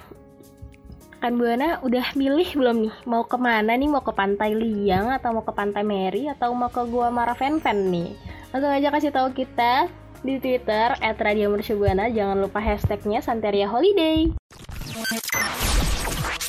rekan 1.22 1.38
Buana 1.38 1.78
udah 1.86 2.18
milih 2.18 2.50
belum 2.58 2.76
nih 2.82 2.94
mau 3.06 3.22
ke 3.22 3.38
mana 3.38 3.78
nih? 3.78 3.86
Mau 3.86 4.02
ke 4.02 4.10
Pantai 4.10 4.58
Liang 4.58 5.06
atau 5.14 5.30
mau 5.30 5.46
ke 5.46 5.54
Pantai 5.54 5.86
Meri 5.86 6.26
atau 6.26 6.50
mau 6.50 6.66
ke 6.66 6.82
Gua 6.90 7.14
Maravenven 7.14 7.94
nih? 7.94 8.10
Langsung 8.50 8.74
aja 8.74 8.90
kasih 8.90 9.14
tahu 9.14 9.30
kita 9.30 9.86
di 10.26 10.42
Twitter 10.42 10.98
@radiomercubuana. 10.98 12.10
Jangan 12.10 12.42
lupa 12.42 12.58
hashtagnya 12.58 13.22
Santeria 13.22 13.70
Holiday. 13.70 14.34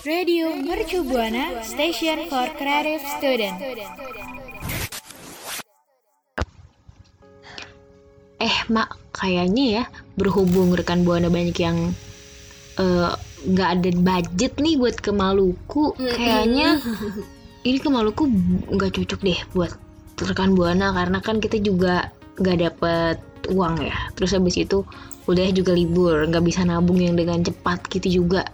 Radio 0.02 0.58
Mercu 0.58 1.06
Buana 1.06 1.62
Station 1.62 2.26
for 2.26 2.50
Creative 2.58 3.06
Student. 3.22 3.62
eh 8.42 8.58
mak 8.74 8.98
kayaknya 9.14 9.66
ya 9.70 9.84
berhubung 10.18 10.74
rekan 10.74 11.06
buana 11.06 11.30
banyak 11.30 11.56
yang 11.62 11.94
eh, 12.82 13.14
nggak 13.44 13.70
ada 13.80 13.90
budget 14.00 14.54
nih 14.60 14.76
buat 14.80 14.98
ke 15.00 15.12
Maluku. 15.12 15.96
Kayaknya 16.00 16.80
ini 17.64 17.78
ke 17.80 17.90
Maluku 17.92 18.24
nggak 18.72 18.92
cocok 18.96 19.20
deh 19.24 19.40
buat 19.56 19.72
rekan 20.24 20.56
buana 20.56 20.96
karena 20.96 21.20
kan 21.20 21.44
kita 21.44 21.60
juga 21.60 22.12
nggak 22.40 22.58
dapet 22.60 23.18
uang 23.52 23.84
ya. 23.84 23.98
Terus 24.16 24.36
habis 24.36 24.56
itu 24.56 24.88
kuliah 25.24 25.52
juga 25.52 25.76
libur 25.76 26.24
nggak 26.28 26.44
bisa 26.44 26.64
nabung 26.64 27.00
yang 27.00 27.16
dengan 27.20 27.44
cepat 27.44 27.88
gitu 27.92 28.24
juga. 28.24 28.48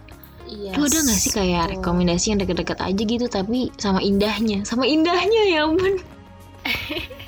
Iya. 0.50 0.74
Lu 0.74 0.90
ada 0.90 0.98
gak 1.06 1.14
sih 1.14 1.30
kayak 1.30 1.78
rekomendasi 1.78 2.34
yang 2.34 2.42
deket-deket 2.42 2.82
aja 2.82 3.02
gitu 3.06 3.26
tapi 3.30 3.70
sama 3.78 4.02
indahnya? 4.02 4.66
Sama 4.66 4.82
indahnya 4.82 5.42
ya 5.46 5.62
ampun. 5.62 5.94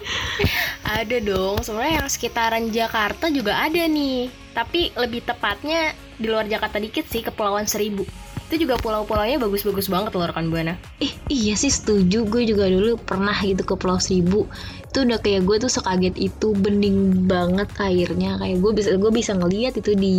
Ada 0.82 1.22
dong, 1.22 1.62
sebenarnya 1.62 2.04
yang 2.04 2.10
sekitaran 2.10 2.64
Jakarta 2.74 3.30
juga 3.32 3.56
ada 3.62 3.86
nih. 3.86 4.28
Tapi 4.52 4.92
lebih 4.92 5.24
tepatnya 5.24 5.96
di 6.22 6.30
luar 6.30 6.46
Jakarta 6.46 6.78
dikit 6.78 7.10
sih, 7.10 7.26
Kepulauan 7.26 7.66
Seribu. 7.66 8.06
Itu 8.46 8.68
juga 8.68 8.78
pulau-pulaunya 8.78 9.40
bagus-bagus 9.40 9.88
banget 9.88 10.12
loh 10.14 10.28
rekan 10.28 10.52
Buana. 10.52 10.76
Eh 11.00 11.10
iya 11.32 11.56
sih 11.56 11.72
setuju 11.72 12.28
gue 12.28 12.44
juga 12.44 12.68
dulu 12.68 13.00
pernah 13.00 13.34
gitu 13.40 13.64
ke 13.64 13.74
Pulau 13.80 13.96
Seribu 13.96 14.44
itu 14.92 15.08
udah 15.08 15.24
kayak 15.24 15.48
gue 15.48 15.56
tuh 15.56 15.72
sekaget 15.72 16.12
itu 16.20 16.52
bening 16.52 17.24
banget 17.24 17.64
airnya 17.80 18.36
kayak 18.36 18.60
gue 18.60 18.72
bisa 18.76 18.92
gue 19.00 19.08
bisa 19.08 19.32
ngeliat 19.32 19.72
itu 19.80 19.96
di 19.96 20.16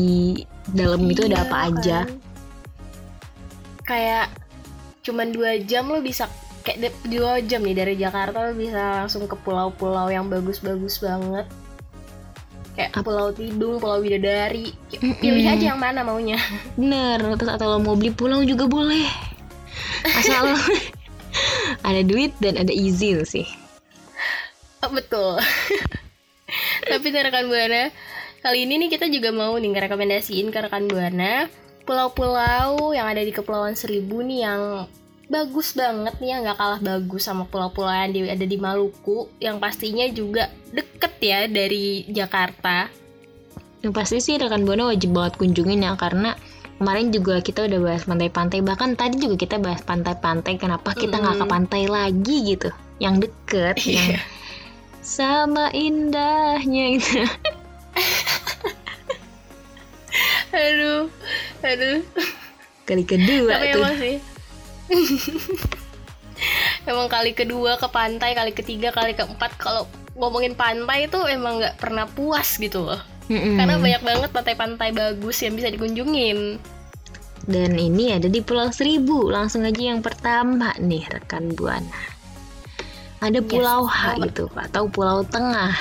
dalam 0.73 1.05
itu 1.05 1.29
ada 1.29 1.37
Iya 1.37 1.45
apa 1.45 1.57
aja 1.69 1.99
kan? 2.09 2.17
Kayak 3.85 4.25
cuman 5.05 5.29
dua 5.29 5.61
jam 5.61 5.93
lo 5.93 6.01
bisa 6.01 6.25
kayak 6.65 6.89
dua 7.05 7.45
jam 7.45 7.61
nih 7.61 7.77
dari 7.77 7.93
Jakarta 8.01 8.49
lo 8.49 8.57
bisa 8.57 9.05
langsung 9.05 9.29
ke 9.29 9.37
pulau-pulau 9.45 10.09
yang 10.09 10.25
bagus-bagus 10.25 10.97
banget. 11.05 11.45
Kayak 12.73 13.05
Pulau 13.05 13.29
Tidung, 13.29 13.77
Pulau 13.77 14.01
Bidadari. 14.01 14.73
Kayak 14.89 15.21
Pilih 15.21 15.45
aja 15.45 15.65
yang 15.73 15.79
mana 15.81 16.01
maunya. 16.01 16.41
bener 16.79 17.21
terus 17.37 17.53
atau 17.53 17.69
lo 17.69 17.77
mau 17.77 17.93
beli 17.93 18.09
pulau 18.09 18.41
juga 18.41 18.65
boleh 18.65 19.05
asal 20.03 20.51
lo 20.51 20.57
ada 21.87 22.01
duit 22.03 22.35
dan 22.43 22.59
ada 22.59 22.73
izin 22.73 23.23
sih 23.23 23.47
Oh, 24.83 24.91
betul. 24.91 25.39
Tapi 26.91 27.07
rekan 27.07 27.47
Buana, 27.47 27.87
kali 28.43 28.67
ini 28.67 28.75
nih 28.83 28.89
kita 28.91 29.07
juga 29.07 29.31
mau 29.31 29.55
nih 29.55 29.71
ngerekomendasiin 29.71 30.51
ke 30.51 30.59
rekan 30.59 30.91
Buana 30.91 31.47
pulau-pulau 31.87 32.91
yang 32.91 33.07
ada 33.07 33.23
di 33.23 33.31
Kepulauan 33.31 33.79
Seribu 33.79 34.19
nih 34.19 34.43
yang 34.43 34.61
bagus 35.33 35.73
banget 35.73 36.13
nih 36.15 36.29
yang 36.29 36.41
nggak 36.43 36.55
kalah 36.55 36.77
bagus 36.79 37.25
sama 37.25 37.43
pulau-pulau 37.43 37.89
yang 37.89 38.11
di- 38.11 38.29
ada 38.29 38.45
di 38.45 38.55
Maluku 38.55 39.17
yang 39.39 39.57
pastinya 39.57 40.05
juga 40.09 40.43
deket 40.69 41.13
ya 41.19 41.39
dari 41.47 42.05
Jakarta. 42.07 42.93
yang 43.81 43.91
pasti 43.91 44.17
sih 44.17 44.37
rekan 44.37 44.61
buana 44.61 44.87
wajib 44.87 45.11
banget 45.11 45.35
kunjungin 45.35 45.81
ya 45.81 45.97
karena 45.97 46.37
kemarin 46.77 47.09
juga 47.09 47.39
kita 47.39 47.65
udah 47.65 47.79
bahas 47.81 48.03
pantai-pantai 48.03 48.59
bahkan 48.61 48.93
tadi 48.93 49.17
juga 49.17 49.35
kita 49.35 49.55
bahas 49.57 49.81
pantai-pantai 49.81 50.55
kenapa 50.55 50.93
kita 50.93 51.17
nggak 51.17 51.35
ke 51.35 51.39
Mm-mm. 51.41 51.51
pantai 51.51 51.83
lagi 51.87 52.37
gitu 52.47 52.69
yang 52.97 53.19
deket 53.19 53.75
yang 53.83 54.23
sama 55.01 55.67
indahnya 55.73 56.95
gitu 56.95 57.27
Aduh, 60.53 61.09
aduh. 61.61 61.99
kali 62.85 63.03
kedua 63.03 63.51
Tapi 63.51 63.67
tuh 63.67 63.79
emang 63.79 63.95
sih. 63.97 64.15
emang 66.89 67.07
kali 67.07 67.31
kedua 67.31 67.79
ke 67.79 67.87
pantai, 67.87 68.35
kali 68.35 68.51
ketiga, 68.51 68.91
kali 68.91 69.15
keempat 69.15 69.55
kalau 69.55 69.87
ngomongin 70.19 70.53
pantai 70.53 71.07
itu 71.07 71.17
emang 71.25 71.61
nggak 71.61 71.79
pernah 71.79 72.05
puas 72.09 72.59
gitu 72.59 72.85
loh. 72.85 73.01
Mm-mm. 73.31 73.55
Karena 73.55 73.79
banyak 73.79 74.03
banget 74.03 74.29
pantai-pantai 74.35 74.91
bagus 74.91 75.39
yang 75.39 75.55
bisa 75.55 75.71
dikunjungin. 75.71 76.59
dan 77.43 77.75
ini 77.75 78.15
ada 78.15 78.31
di 78.31 78.39
Pulau 78.39 78.71
Seribu 78.71 79.27
langsung 79.27 79.67
aja 79.67 79.91
yang 79.91 79.99
pertama 79.99 80.71
nih 80.79 81.03
rekan 81.11 81.51
buana 81.51 82.01
ada 83.19 83.39
Yes, 83.39 83.47
Pulau 83.51 83.83
H 83.83 84.15
apa 84.15 84.31
gitu 84.31 84.47
atau 84.55 84.87
Pulau 84.87 85.27
Tengah 85.27 85.75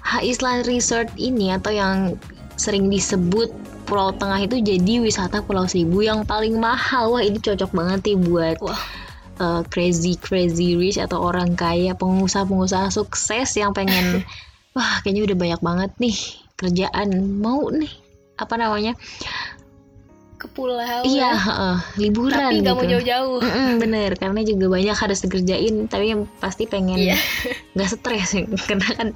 H 0.00 0.10
Island 0.24 0.64
Resort 0.64 1.12
ini 1.20 1.52
atau 1.52 1.72
yang 1.72 2.16
sering 2.56 2.88
disebut 2.88 3.52
Pulau 3.92 4.08
Tengah 4.16 4.40
itu 4.40 4.56
jadi 4.56 5.04
wisata 5.04 5.44
Pulau 5.44 5.68
Seribu 5.68 6.00
yang 6.00 6.24
paling 6.24 6.56
mahal 6.56 7.12
wah 7.12 7.20
ini 7.20 7.36
cocok 7.36 7.76
banget 7.76 8.00
nih 8.08 8.16
buat 8.24 8.56
Wah. 8.64 8.80
uh, 9.36 9.60
crazy 9.68 10.16
crazy 10.16 10.80
rich 10.80 10.96
atau 10.96 11.20
orang 11.20 11.52
kaya 11.52 11.92
pengusaha-pengusaha 11.92 12.88
sukses 12.88 13.52
yang 13.52 13.76
pengen 13.76 14.24
wah 14.74 15.04
kayaknya 15.04 15.28
udah 15.28 15.36
banyak 15.36 15.60
banget 15.60 15.90
nih 16.00 16.16
kerjaan 16.56 17.08
mau 17.36 17.68
nih 17.68 17.92
apa 18.40 18.56
namanya 18.56 18.96
Ke 20.40 20.50
pulau 20.50 20.74
Iya, 21.06 21.06
ya. 21.06 21.30
heeh, 21.38 21.76
liburan 22.02 22.34
Tapi 22.50 22.66
nggak 22.66 22.74
mau 22.74 22.82
gitu. 22.82 22.92
jauh-jauh. 22.98 23.38
Mm-mm, 23.46 23.70
bener, 23.78 24.10
karena 24.18 24.42
juga 24.42 24.66
banyak 24.74 24.96
harus 24.98 25.22
dikerjain, 25.22 25.86
tapi 25.86 26.10
yang 26.10 26.26
pasti 26.42 26.66
pengen 26.66 26.98
Iya. 26.98 27.14
nggak 27.78 27.90
stres, 27.94 28.34
karena 28.66 28.88
kan 28.98 29.08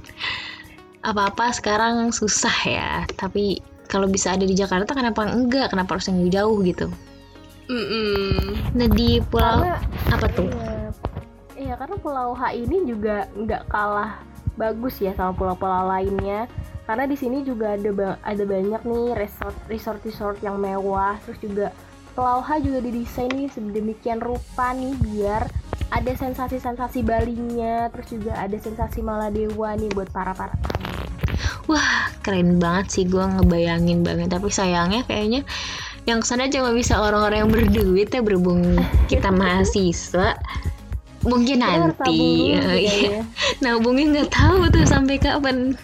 apa-apa 1.03 1.51
sekarang 1.51 2.15
susah 2.15 2.55
ya. 2.63 2.91
Tapi 3.19 3.59
kalau 3.89 4.11
bisa 4.11 4.35
ada 4.35 4.45
di 4.45 4.53
Jakarta, 4.53 4.93
kenapa 4.93 5.27
enggak? 5.27 5.73
Kenapa 5.73 5.97
harus 5.97 6.07
yang 6.11 6.27
jauh 6.29 6.59
gitu? 6.63 6.87
Mm-mm. 7.67 8.55
Nah 8.79 8.89
di 8.95 9.19
pulau 9.27 9.59
Karena 9.59 9.75
apa 10.15 10.27
tuh? 10.31 10.47
Iya, 10.47 10.79
iya 11.59 11.75
karena 11.75 11.97
Pulau 11.99 12.31
H 12.39 12.55
ini 12.55 12.87
juga 12.87 13.27
nggak 13.35 13.63
kalah 13.67 14.23
bagus 14.55 15.03
ya 15.03 15.11
sama 15.19 15.35
pulau-pulau 15.35 15.91
lainnya. 15.91 16.47
Karena 16.87 17.11
di 17.11 17.19
sini 17.19 17.43
juga 17.43 17.75
ada 17.75 17.91
ba- 17.91 18.19
ada 18.23 18.45
banyak 18.47 18.83
nih 18.87 19.07
resort 19.19 19.57
resort 19.67 20.01
resort 20.07 20.39
yang 20.47 20.63
mewah. 20.63 21.19
Terus 21.27 21.39
juga 21.43 21.67
Pulau 22.15 22.41
H 22.41 22.65
juga 22.65 22.81
didesain 22.81 23.29
nih 23.29 23.51
sedemikian 23.53 24.23
rupa 24.23 24.73
nih 24.73 24.95
biar 25.03 25.45
ada 25.93 26.13
sensasi-sensasi 26.17 27.05
Balinya, 27.05 27.93
terus 27.93 28.09
juga 28.09 28.41
ada 28.41 28.57
sensasi 28.57 29.05
Maladewa 29.05 29.77
nih 29.77 29.91
buat 29.93 30.09
para 30.15 30.33
para 30.33 30.55
tamu. 30.57 30.96
Wah 31.67 32.11
keren 32.23 32.63
banget 32.63 32.87
sih, 32.95 33.05
gue 33.07 33.23
ngebayangin 33.23 34.07
banget. 34.07 34.31
Tapi 34.31 34.49
sayangnya 34.51 35.03
kayaknya 35.07 35.43
yang 36.07 36.23
ke 36.23 36.27
sana 36.27 36.47
cuma 36.47 36.71
bisa 36.71 37.03
orang-orang 37.03 37.47
yang 37.47 37.51
berduit 37.51 38.09
ya 38.15 38.23
berhubung 38.23 38.79
kita 39.11 39.35
mahasiswa. 39.39 40.39
Mungkin 41.27 41.59
Kita 41.59 41.75
nanti, 41.75 42.07
sih 42.07 42.55
iya. 42.55 42.63
kayaknya. 42.63 43.23
nabungnya 43.59 44.05
nggak 44.15 44.31
tahu 44.31 44.71
tuh 44.71 44.87
sampai 44.87 45.19
kapan. 45.19 45.75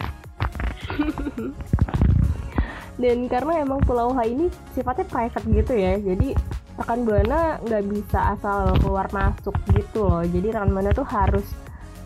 Dan 2.95 3.27
karena 3.27 3.59
emang 3.59 3.83
Pulau 3.83 4.15
H 4.15 4.23
ini 4.23 4.47
sifatnya 4.71 5.03
private 5.11 5.43
gitu 5.51 5.73
ya, 5.75 5.99
jadi 5.99 6.31
rekan 6.79 7.03
buana 7.03 7.59
nggak 7.59 7.83
bisa 7.91 8.39
asal 8.39 8.71
keluar 8.79 9.11
masuk 9.11 9.51
gitu 9.75 10.07
loh. 10.07 10.23
Jadi 10.23 10.47
rekan 10.55 10.71
buana 10.71 10.95
tuh 10.95 11.03
harus 11.11 11.43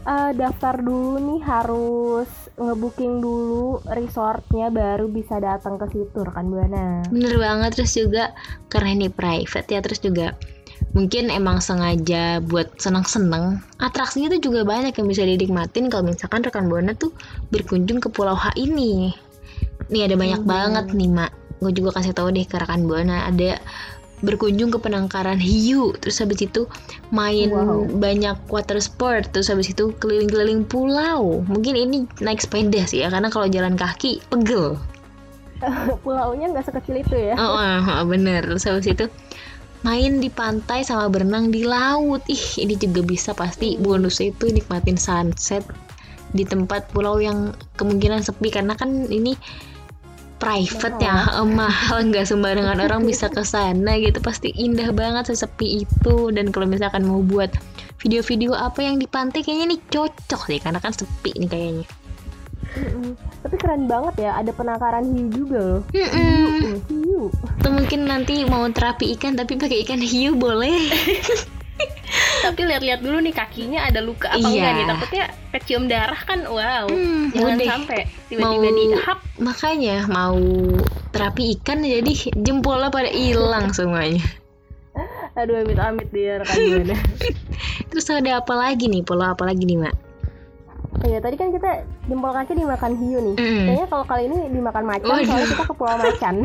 eh, 0.07 0.31
daftar 0.33 0.79
dulu 0.79 1.19
nih, 1.19 1.41
harus 1.43 2.29
ngebooking 2.55 3.19
dulu 3.19 3.83
resortnya 3.85 4.71
baru 4.71 5.11
bisa 5.11 5.37
datang 5.37 5.75
ke 5.75 5.91
situ 5.91 6.23
rekan 6.23 6.47
buana. 6.47 7.03
Bener 7.11 7.35
banget 7.35 7.75
terus 7.75 7.93
juga 7.93 8.31
karena 8.71 8.95
ini 8.95 9.07
private 9.11 9.67
ya 9.67 9.79
terus 9.83 9.99
juga 9.99 10.33
mungkin 10.93 11.29
emang 11.29 11.57
sengaja 11.57 12.39
buat 12.41 12.77
seneng-seneng 12.77 13.61
atraksinya 13.81 14.33
tuh 14.37 14.41
juga 14.49 14.61
banyak 14.61 14.93
yang 14.93 15.07
bisa 15.09 15.25
dinikmatin 15.25 15.89
kalau 15.89 16.09
misalkan 16.09 16.45
rekan 16.45 16.69
buana 16.69 16.93
tuh 16.93 17.13
berkunjung 17.49 17.97
ke 17.97 18.09
Pulau 18.09 18.37
H 18.37 18.53
ini 18.57 19.09
nih 19.89 20.01
ada 20.05 20.15
banyak 20.17 20.41
Hmm. 20.41 20.49
banget 20.49 20.85
nih 20.93 21.09
mak 21.09 21.31
gue 21.57 21.73
juga 21.73 21.97
kasih 21.97 22.13
tahu 22.13 22.29
deh 22.29 22.45
ke 22.45 22.61
rekan 22.61 22.85
buana 22.85 23.25
ada 23.25 23.57
berkunjung 24.25 24.73
ke 24.73 24.81
penangkaran 24.81 25.37
hiu 25.37 25.93
terus 26.01 26.17
habis 26.17 26.41
itu 26.41 26.65
main 27.13 27.53
Wow. 27.53 27.85
banyak 28.01 28.37
water 28.49 28.81
sport 28.81 29.29
terus 29.29 29.53
habis 29.53 29.69
itu 29.69 29.93
keliling-keliling 30.01 30.65
pulau 30.65 31.45
mungkin 31.45 31.77
ini 31.77 32.09
naik 32.17 32.41
sepeda 32.41 32.81
sih 32.89 33.05
ya 33.05 33.13
karena 33.13 33.29
kalau 33.29 33.45
jalan 33.45 33.77
kaki 33.77 34.17
pegel 34.33 34.77
Pulaunya 36.05 36.53
nggak 36.53 36.69
sekecil 36.69 37.01
itu 37.01 37.15
ya. 37.17 37.35
Oh, 37.37 37.57
oh, 37.57 37.81
oh, 37.81 38.05
bener. 38.05 38.45
Terus 38.45 38.65
habis 38.69 38.87
itu 38.93 39.05
main 39.81 40.21
di 40.21 40.29
pantai 40.29 40.85
sama 40.85 41.09
berenang 41.09 41.49
di 41.49 41.65
laut. 41.65 42.21
Ih, 42.29 42.61
ini 42.61 42.77
juga 42.77 43.01
bisa 43.01 43.33
pasti 43.33 43.77
bonusnya 43.77 44.33
itu 44.33 44.53
nikmatin 44.53 44.97
sunset 44.97 45.65
di 46.35 46.43
tempat 46.43 46.91
pulau 46.91 47.23
yang 47.23 47.55
kemungkinan 47.79 48.19
sepi 48.19 48.51
karena 48.51 48.75
kan 48.75 49.07
ini 49.07 49.33
private 50.37 50.97
ya 51.01 51.29
mahal 51.59 52.07
nggak 52.07 52.25
sembarangan 52.29 52.79
orang 52.81 53.05
bisa 53.05 53.27
ke 53.29 53.41
sana 53.41 53.97
gitu 53.97 54.21
pasti 54.21 54.53
indah 54.53 54.93
banget 54.93 55.33
sesepi 55.33 55.85
itu 55.85 56.29
dan 56.33 56.53
kalau 56.53 56.69
misalkan 56.69 57.05
mau 57.05 57.21
buat 57.21 57.53
video-video 58.01 58.53
apa 58.53 58.85
yang 58.85 59.01
di 59.01 59.09
pantai 59.09 59.41
kayaknya 59.41 59.75
nih 59.75 59.81
cocok 59.89 60.41
sih 60.47 60.59
karena 60.61 60.79
kan 60.81 60.93
sepi 60.93 61.33
nih 61.37 61.49
kayaknya 61.49 61.87
Mm-mm. 62.77 63.17
Tapi 63.41 63.55
keren 63.57 63.89
banget 63.89 64.27
ya, 64.27 64.37
ada 64.37 64.51
penangkaran 64.53 65.07
hiu 65.09 65.25
juga 65.33 65.57
loh. 65.57 65.81
Mm-mm. 65.95 66.45
Uh, 66.61 66.77
hiu. 66.91 67.21
atau 67.57 67.71
mungkin 67.73 68.05
nanti 68.05 68.45
mau 68.45 68.69
terapi 68.69 69.17
ikan 69.17 69.33
tapi 69.33 69.57
pakai 69.57 69.81
ikan 69.87 69.97
hiu 69.97 70.37
boleh 70.37 70.77
Tapi 72.39 72.61
lihat-lihat 72.63 72.99
dulu 72.99 73.17
nih 73.19 73.31
kakinya 73.31 73.81
ada 73.81 73.99
luka 73.99 74.27
apa 74.27 74.37
Iya. 74.37 74.47
enggak 74.47 74.71
nih? 74.71 74.85
Takutnya 74.87 75.23
kecium 75.49 75.83
darah 75.85 76.21
kan, 76.21 76.39
wow. 76.43 76.85
Hmm, 76.85 77.31
Jangan 77.31 77.55
udah. 77.55 77.67
sampai 77.67 77.99
tiba-tiba 78.27 78.69
dihap 78.69 79.17
makanya 79.37 79.95
mau 80.07 80.37
terapi 81.09 81.55
ikan 81.55 81.79
jadi 81.79 82.11
jempolnya 82.35 82.89
pada 82.89 83.07
hilang 83.07 83.69
semuanya 83.69 84.21
Aduh 85.33 85.53
amit-amit 85.55 86.09
dia 86.09 86.41
rekan 86.41 86.57
buana. 86.57 86.97
terus 87.89 88.09
ada 88.09 88.41
apa 88.41 88.53
lagi 88.53 88.85
nih 88.85 89.01
pulau 89.01 89.27
apa 89.27 89.45
lagi 89.45 89.63
nih 89.63 89.77
mak 89.79 89.95
Iya 90.99 91.21
tadi 91.21 91.37
kan 91.37 91.53
kita 91.53 91.85
jempol 92.05 92.33
kaki 92.33 92.57
dimakan 92.57 92.97
hiu 92.97 93.21
nih. 93.21 93.35
Mm. 93.37 93.63
Kayaknya 93.63 93.87
kalau 93.87 94.03
kali 94.03 94.23
ini 94.25 94.37
dimakan 94.49 94.83
macan 94.83 95.05
Waduh. 95.05 95.25
soalnya 95.29 95.47
kita 95.47 95.63
ke 95.63 95.73
Pulau 95.77 95.97
Macan. 96.01 96.35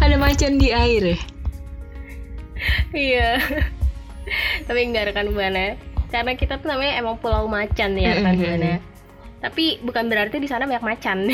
Ada 0.00 0.16
macan 0.16 0.52
di 0.56 0.68
air 0.72 1.02
ya? 1.04 1.18
Iya. 2.90 3.30
Tapi 4.66 4.80
enggak 4.86 5.12
rekan 5.12 5.30
buana. 5.34 5.76
Karena 6.10 6.32
kita 6.34 6.58
tuh 6.58 6.74
namanya 6.74 6.98
emang 6.98 7.16
Pulau 7.22 7.46
Macan 7.46 7.94
ya 7.94 8.18
rekan 8.18 8.34
Mm-mm. 8.34 8.44
buana. 8.46 8.72
Tapi 9.40 9.80
bukan 9.80 10.04
berarti 10.12 10.36
di 10.36 10.48
sana 10.50 10.68
banyak 10.68 10.84
macan. 10.84 11.32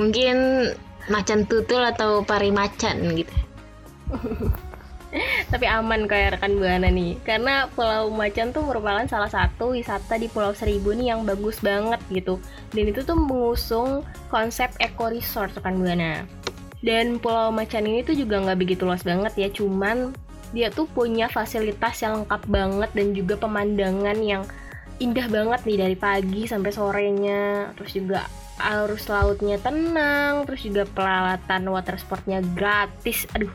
Mungkin 0.00 0.36
macan 1.12 1.44
tutul 1.44 1.84
atau 1.84 2.24
pari 2.24 2.48
macan 2.48 3.12
gitu. 3.12 3.34
Tapi 5.52 5.64
aman 5.64 6.04
kayak 6.04 6.36
rekan 6.36 6.60
buana 6.60 6.88
nih. 6.92 7.16
Karena 7.24 7.64
Pulau 7.72 8.12
Macan 8.12 8.52
tuh 8.52 8.60
merupakan 8.60 9.08
salah 9.08 9.32
satu 9.32 9.72
wisata 9.72 10.20
di 10.20 10.28
Pulau 10.28 10.52
Seribu 10.52 10.92
nih 10.92 11.16
yang 11.16 11.24
bagus 11.24 11.64
banget 11.64 12.00
gitu. 12.12 12.36
Dan 12.76 12.92
itu 12.92 13.00
tuh 13.00 13.16
mengusung 13.16 14.04
konsep 14.28 14.68
eco 14.80 15.08
resort 15.08 15.56
rekan 15.56 15.80
buana. 15.80 16.28
Dan 16.84 17.16
Pulau 17.18 17.48
Macan 17.50 17.88
ini 17.88 18.04
tuh 18.04 18.14
juga 18.14 18.38
nggak 18.38 18.58
begitu 18.60 18.84
luas 18.84 19.02
banget 19.02 19.32
ya, 19.34 19.48
cuman 19.50 20.12
dia 20.52 20.72
tuh 20.72 20.88
punya 20.88 21.28
fasilitas 21.28 22.00
yang 22.00 22.24
lengkap 22.24 22.42
banget 22.48 22.90
dan 22.96 23.06
juga 23.12 23.34
pemandangan 23.36 24.18
yang 24.24 24.42
indah 24.98 25.26
banget 25.30 25.60
nih 25.68 25.78
dari 25.78 25.96
pagi 25.96 26.42
sampai 26.48 26.70
sorenya. 26.74 27.72
Terus 27.78 27.92
juga 27.94 28.20
arus 28.58 29.06
lautnya 29.06 29.56
tenang, 29.62 30.42
terus 30.48 30.66
juga 30.66 30.82
peralatan 30.88 31.62
water 31.70 31.96
sportnya 32.00 32.42
gratis. 32.42 33.28
Aduh, 33.36 33.52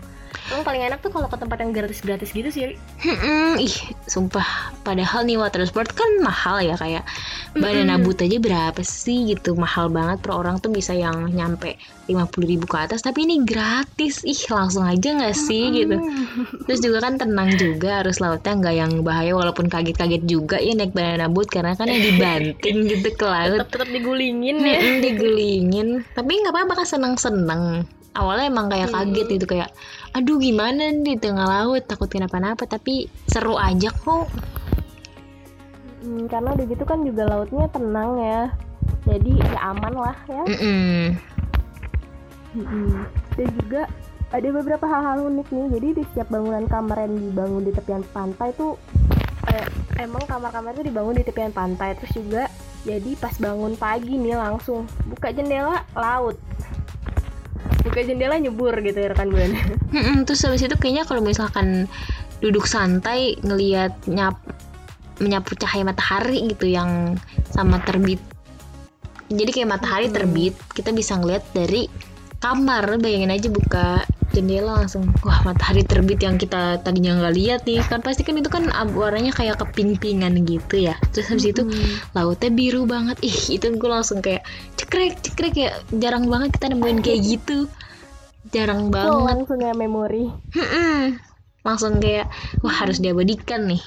emang 0.52 0.64
paling 0.66 0.84
enak 0.90 1.00
tuh 1.00 1.12
kalau 1.14 1.28
ke 1.28 1.38
tempat 1.40 1.58
yang 1.62 1.72
gratis-gratis 1.72 2.30
gitu 2.34 2.50
sih. 2.50 2.64
Ri. 2.74 2.76
Hmm, 3.02 3.56
ih, 3.58 3.76
sumpah. 4.06 4.76
Padahal 4.84 5.24
nih 5.24 5.40
water 5.40 5.64
sport 5.64 5.92
kan 5.96 6.10
mahal 6.20 6.60
ya 6.60 6.76
kayak 6.76 7.08
banana 7.56 7.98
boat 8.02 8.20
aja 8.22 8.38
berapa 8.38 8.82
sih 8.84 9.34
gitu. 9.34 9.56
Mahal 9.56 9.90
banget 9.90 10.20
per 10.20 10.36
orang 10.36 10.60
tuh 10.60 10.70
bisa 10.70 10.92
yang 10.92 11.32
nyampe 11.32 11.80
50.000 12.10 12.44
ribu 12.44 12.66
ke 12.68 12.78
atas. 12.78 13.06
Tapi 13.06 13.24
ini 13.24 13.42
gratis. 13.48 14.22
Ih 14.28 14.42
langsung 14.52 14.84
aja 14.84 15.10
nggak 15.16 15.36
sih 15.36 15.64
gitu. 15.84 15.98
Terus 16.68 16.80
juga 16.84 17.04
kan 17.04 17.16
tenang 17.16 17.56
juga 17.56 18.04
arus 18.04 18.20
lautnya 18.20 18.54
nggak 18.60 18.76
yang 18.76 18.92
bahaya 19.02 19.32
walaupun 19.34 19.72
kaget-kaget 19.72 20.24
juga 20.28 20.60
ya 20.60 20.76
naik 20.76 20.92
banana 20.92 21.32
boat 21.32 21.48
karena 21.48 21.74
kan 21.74 21.88
yang 21.88 22.04
dibanting 22.04 22.78
gitu 22.92 23.10
ke 23.16 23.26
laut. 23.26 23.60
Tetap 23.64 23.72
tetap 23.80 23.90
digulingin 23.90 24.58
ya. 24.60 24.78
Mm-mm, 24.80 24.96
digulingin. 25.04 25.88
Tapi 26.12 26.32
nggak 26.44 26.54
apa-apa 26.54 26.84
kan 26.84 26.88
seneng-seneng 26.88 27.88
awalnya 28.14 28.46
emang 28.50 28.68
kayak 28.70 28.94
kaget 28.94 29.28
gitu 29.42 29.46
kayak 29.50 29.70
aduh 30.14 30.38
gimana 30.38 30.94
nih 30.94 31.18
di 31.18 31.22
tengah 31.22 31.46
laut 31.50 31.84
takut 31.90 32.10
kenapa-napa 32.10 32.70
tapi 32.70 33.10
seru 33.26 33.58
aja 33.58 33.90
kok 33.90 34.30
Hmm, 36.04 36.28
karena 36.28 36.52
udah 36.52 36.66
gitu 36.68 36.84
kan 36.84 37.00
juga 37.08 37.24
lautnya 37.32 37.66
tenang 37.72 38.20
ya. 38.20 38.42
Jadi 39.08 39.40
ya 39.40 39.60
aman 39.72 39.94
lah 39.96 40.18
ya. 40.28 40.44
Mm-mm. 40.52 41.16
Mm-mm. 42.60 42.92
Dan 43.40 43.48
juga 43.64 43.88
ada 44.36 44.48
beberapa 44.52 44.84
hal-hal 44.84 45.32
unik 45.32 45.48
nih. 45.48 45.66
Jadi 45.80 45.88
di 45.96 46.04
setiap 46.12 46.28
bangunan 46.28 46.68
kamar 46.68 47.08
yang 47.08 47.16
dibangun 47.16 47.64
di 47.64 47.72
tepian 47.72 48.04
pantai 48.12 48.52
tuh 48.52 48.76
eh, 49.48 49.68
emang 50.04 50.28
kamar-kamar 50.28 50.76
itu 50.76 50.92
dibangun 50.92 51.16
di 51.16 51.24
tepian 51.24 51.56
pantai. 51.56 51.96
Terus 51.96 52.14
juga 52.20 52.44
jadi 52.84 53.16
pas 53.16 53.36
bangun 53.40 53.80
pagi 53.80 54.20
nih 54.20 54.36
langsung 54.36 54.84
buka 55.08 55.32
jendela 55.32 55.88
laut. 55.96 56.36
Buka 57.94 58.10
jendela 58.10 58.42
nyebur 58.42 58.74
gitu 58.82 58.98
ya 58.98 59.14
rekan 59.14 59.30
buana. 59.30 59.62
Mm-mm, 59.96 60.26
terus 60.26 60.42
habis 60.42 60.66
itu 60.66 60.74
kayaknya 60.82 61.06
kalau 61.06 61.22
misalkan 61.22 61.86
duduk 62.42 62.66
santai 62.66 63.38
ngelihat 63.46 63.94
nyap 64.10 64.42
menyapu 65.22 65.54
cahaya 65.54 65.86
matahari 65.86 66.50
gitu 66.50 66.66
yang 66.66 67.16
sama 67.54 67.78
terbit. 67.86 68.18
Jadi 69.30 69.50
kayak 69.54 69.70
matahari 69.78 70.10
terbit 70.10 70.58
kita 70.74 70.90
bisa 70.90 71.22
ngeliat 71.22 71.46
dari 71.54 71.86
kamar. 72.42 72.98
Bayangin 72.98 73.30
aja 73.30 73.48
buka 73.54 74.04
jendela 74.34 74.82
langsung 74.82 75.14
wah 75.22 75.40
matahari 75.46 75.86
terbit 75.86 76.20
yang 76.20 76.42
kita 76.42 76.82
tadinya 76.82 77.22
nggak 77.22 77.36
lihat 77.38 77.62
nih. 77.70 77.80
Kan 77.86 78.02
pasti 78.02 78.26
kan 78.26 78.36
itu 78.36 78.50
kan 78.50 78.68
warnanya 78.98 79.32
kayak 79.32 79.62
keping-pingan 79.62 80.34
gitu 80.44 80.90
ya. 80.90 80.98
Terus 81.14 81.30
habis 81.30 81.46
itu 81.54 81.64
lautnya 82.18 82.50
biru 82.50 82.90
banget. 82.90 83.22
Ih 83.22 83.62
itu 83.62 83.70
gue 83.70 83.90
langsung 83.90 84.20
kayak 84.20 84.42
cekrek 84.76 85.22
cekrek 85.22 85.54
ya. 85.56 85.72
Jarang 85.96 86.28
banget 86.28 86.58
kita 86.58 86.74
nemuin 86.74 87.00
kayak 87.06 87.20
gitu. 87.22 87.70
Jarang 88.52 88.90
banget. 88.92 89.24
langsung 89.38 89.60
ya 89.62 89.74
memori. 89.78 90.28
Mm-mm. 90.58 91.22
langsung 91.64 92.04
kayak 92.04 92.28
wah 92.60 92.76
harus 92.76 93.00
diabadikan 93.00 93.72
nih. 93.72 93.80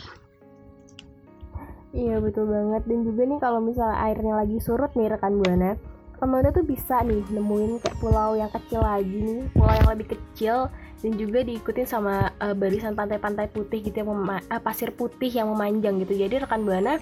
Iya 1.97 2.21
betul 2.21 2.49
banget. 2.49 2.83
Dan 2.89 3.05
juga 3.05 3.23
nih 3.25 3.39
kalau 3.41 3.61
misalnya 3.61 3.97
airnya 4.01 4.35
lagi 4.37 4.57
surut 4.61 4.93
nih 4.97 5.13
rekan 5.13 5.41
buana, 5.41 5.77
Ke 6.17 6.25
mana 6.25 6.49
tuh 6.49 6.65
bisa 6.65 7.05
nih 7.05 7.21
nemuin 7.29 7.85
kayak 7.85 7.97
pulau 8.01 8.33
yang 8.33 8.49
kecil 8.49 8.81
lagi 8.81 9.21
nih, 9.21 9.45
pulau 9.53 9.75
yang 9.77 9.89
lebih 9.93 10.17
kecil 10.17 10.73
dan 11.05 11.13
juga 11.21 11.45
diikutin 11.45 11.85
sama 11.85 12.33
eh, 12.41 12.57
barisan 12.57 12.97
pantai-pantai 12.97 13.53
putih 13.53 13.85
gitu 13.85 14.01
yang 14.01 14.11
eh, 14.33 14.61
pasir 14.61 14.97
putih 14.97 15.29
yang 15.29 15.53
memanjang 15.53 16.01
gitu. 16.01 16.17
Jadi 16.17 16.41
rekan 16.41 16.65
buana 16.65 16.97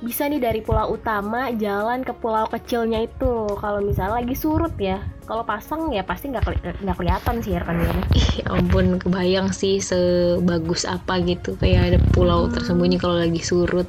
bisa 0.00 0.24
nih 0.24 0.40
dari 0.40 0.64
pulau 0.64 0.96
utama 0.96 1.52
jalan 1.60 2.00
ke 2.00 2.16
pulau 2.16 2.48
kecilnya 2.48 3.04
itu 3.04 3.44
kalau 3.60 3.84
misalnya 3.84 4.24
lagi 4.24 4.32
surut 4.32 4.72
ya. 4.80 5.04
Kalau 5.28 5.44
pasang 5.44 5.92
ya 5.92 6.00
pasti 6.00 6.32
nggak 6.32 6.42
keli- 6.48 6.80
nggak 6.80 6.96
kelihatan 6.96 7.34
sih 7.44 7.52
rekan 7.60 7.76
buana. 7.76 8.02
ih 8.16 8.28
ya 8.40 8.44
ampun 8.56 8.96
kebayang 8.96 9.52
sih 9.52 9.84
sebagus 9.84 10.88
apa 10.88 11.20
gitu 11.22 11.54
kayak 11.60 11.92
ada 11.92 11.98
pulau 12.16 12.48
tersembunyi 12.48 12.96
kalau 12.96 13.20
lagi 13.20 13.44
surut 13.44 13.86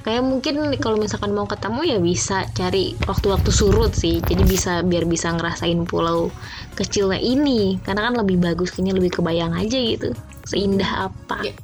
kayak 0.00 0.24
mungkin 0.24 0.80
kalau 0.80 0.96
misalkan 0.96 1.36
mau 1.36 1.44
ketemu 1.44 1.80
ya 1.84 1.98
bisa 2.00 2.48
cari 2.56 2.96
waktu-waktu 3.04 3.50
surut 3.52 3.92
sih 3.92 4.24
jadi 4.24 4.42
bisa 4.48 4.72
biar 4.80 5.04
bisa 5.04 5.28
ngerasain 5.36 5.84
pulau 5.84 6.32
kecilnya 6.72 7.20
ini 7.20 7.76
karena 7.84 8.08
kan 8.08 8.14
lebih 8.16 8.40
bagus 8.40 8.72
kayaknya 8.72 8.96
lebih 8.96 9.20
kebayang 9.20 9.52
aja 9.52 9.76
gitu 9.76 10.10
seindah 10.48 11.10
apa 11.12 11.44
Iya. 11.44 11.54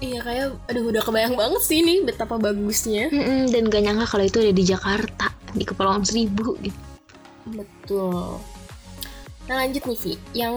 Iya 0.00 0.20
kayak 0.24 0.46
aduh 0.72 0.84
udah 0.88 1.02
kebayang 1.04 1.36
banget 1.36 1.60
sih 1.60 1.84
nih 1.84 2.00
betapa 2.08 2.40
bagusnya. 2.40 3.12
Mm-mm, 3.12 3.52
dan 3.52 3.68
gak 3.68 3.84
nyangka 3.84 4.08
kalau 4.08 4.24
itu 4.24 4.40
ada 4.40 4.52
di 4.56 4.64
Jakarta 4.64 5.28
di 5.52 5.60
Kepulauan 5.60 6.08
Seribu 6.08 6.56
gitu 6.64 6.80
Betul. 7.52 8.40
Nah 9.48 9.54
lanjut 9.60 9.82
nih 9.82 9.98
Vi, 9.98 10.12
yang 10.36 10.56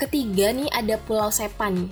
ketiga 0.00 0.54
nih 0.56 0.70
ada 0.72 0.96
Pulau 1.04 1.28
Sepan. 1.28 1.86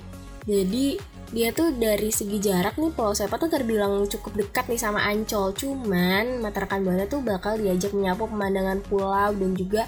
Jadi 0.48 0.96
dia 1.28 1.52
tuh 1.52 1.76
dari 1.76 2.08
segi 2.08 2.40
jarak 2.40 2.80
nih 2.80 2.92
Pulau 2.92 3.12
Sepan 3.12 3.36
tuh 3.36 3.52
terbilang 3.52 4.04
cukup 4.08 4.32
dekat 4.36 4.64
nih 4.72 4.80
sama 4.80 5.04
Ancol. 5.04 5.52
Cuman 5.52 6.40
mata 6.40 6.64
rekan 6.64 6.80
buana 6.80 7.04
tuh 7.04 7.20
bakal 7.20 7.60
diajak 7.60 7.92
menyapu 7.92 8.24
pemandangan 8.28 8.80
pulau 8.88 9.30
dan 9.36 9.52
juga 9.52 9.84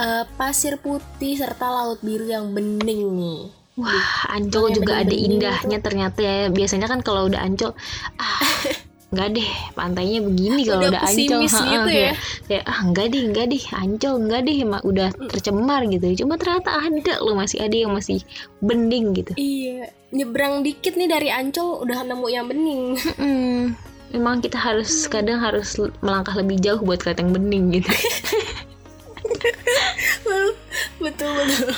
eh, 0.00 0.24
pasir 0.40 0.80
putih 0.80 1.36
serta 1.36 1.68
laut 1.68 2.00
biru 2.00 2.24
yang 2.24 2.56
bening 2.56 3.02
nih. 3.12 3.42
Wah, 3.80 4.28
Ancol 4.36 4.76
juga 4.76 5.00
ada 5.00 5.12
indahnya 5.16 5.80
ternyata 5.80 6.20
ya. 6.20 6.52
Biasanya 6.52 6.88
kan 6.92 7.00
kalau 7.00 7.28
udah 7.28 7.40
Ancol, 7.40 7.72
ah, 8.20 8.40
enggak 9.12 9.28
deh, 9.36 9.48
pantainya 9.76 10.24
begini 10.24 10.64
kalau 10.68 10.88
Udah 10.88 10.90
udah 10.96 11.02
Ancol. 11.04 11.40
gitu 11.44 11.90
ya. 11.92 12.12
kayak, 12.48 12.64
ah 12.64 12.78
enggak 12.80 13.06
deh, 13.12 13.22
enggak 13.28 13.46
deh, 13.52 13.62
Ancol 13.76 14.14
enggak 14.18 14.40
deh, 14.48 14.56
emang 14.56 14.82
udah 14.82 15.08
tercemar 15.28 15.80
gitu. 15.86 16.24
Cuma 16.24 16.40
ternyata 16.40 16.72
ada 16.72 17.14
loh, 17.20 17.36
masih 17.36 17.60
ada 17.60 17.76
yang 17.76 17.92
masih 17.92 18.24
bening 18.58 19.12
gitu. 19.12 19.36
Iya, 19.36 19.92
nyebrang 20.10 20.64
dikit 20.64 20.96
nih 20.96 21.08
dari 21.12 21.28
Ancol 21.28 21.84
udah 21.84 21.98
nemu 22.02 22.26
yang 22.28 22.46
bening. 22.48 22.82
Mm, 23.22 23.76
Emang 24.12 24.44
kita 24.44 24.60
harus 24.60 25.08
kadang 25.08 25.40
harus 25.40 25.72
melangkah 26.00 26.36
lebih 26.36 26.60
jauh 26.60 26.80
buat 26.80 27.00
kelihatan 27.00 27.30
yang 27.30 27.36
bening 27.38 27.64
gitu. 27.80 27.88
betul 31.00 31.30
betul. 31.32 31.72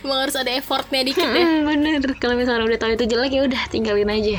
Emang 0.00 0.18
harus 0.22 0.36
ada 0.38 0.52
effortnya 0.54 1.02
dikit 1.02 1.24
ya. 1.24 1.44
Mm, 1.44 1.60
bener, 1.66 2.00
kalau 2.22 2.36
misalnya 2.38 2.62
udah 2.64 2.78
tahu 2.78 2.90
itu 2.94 3.04
jelek 3.08 3.32
ya 3.32 3.42
udah 3.44 3.62
tinggalin 3.68 4.08
aja. 4.08 4.38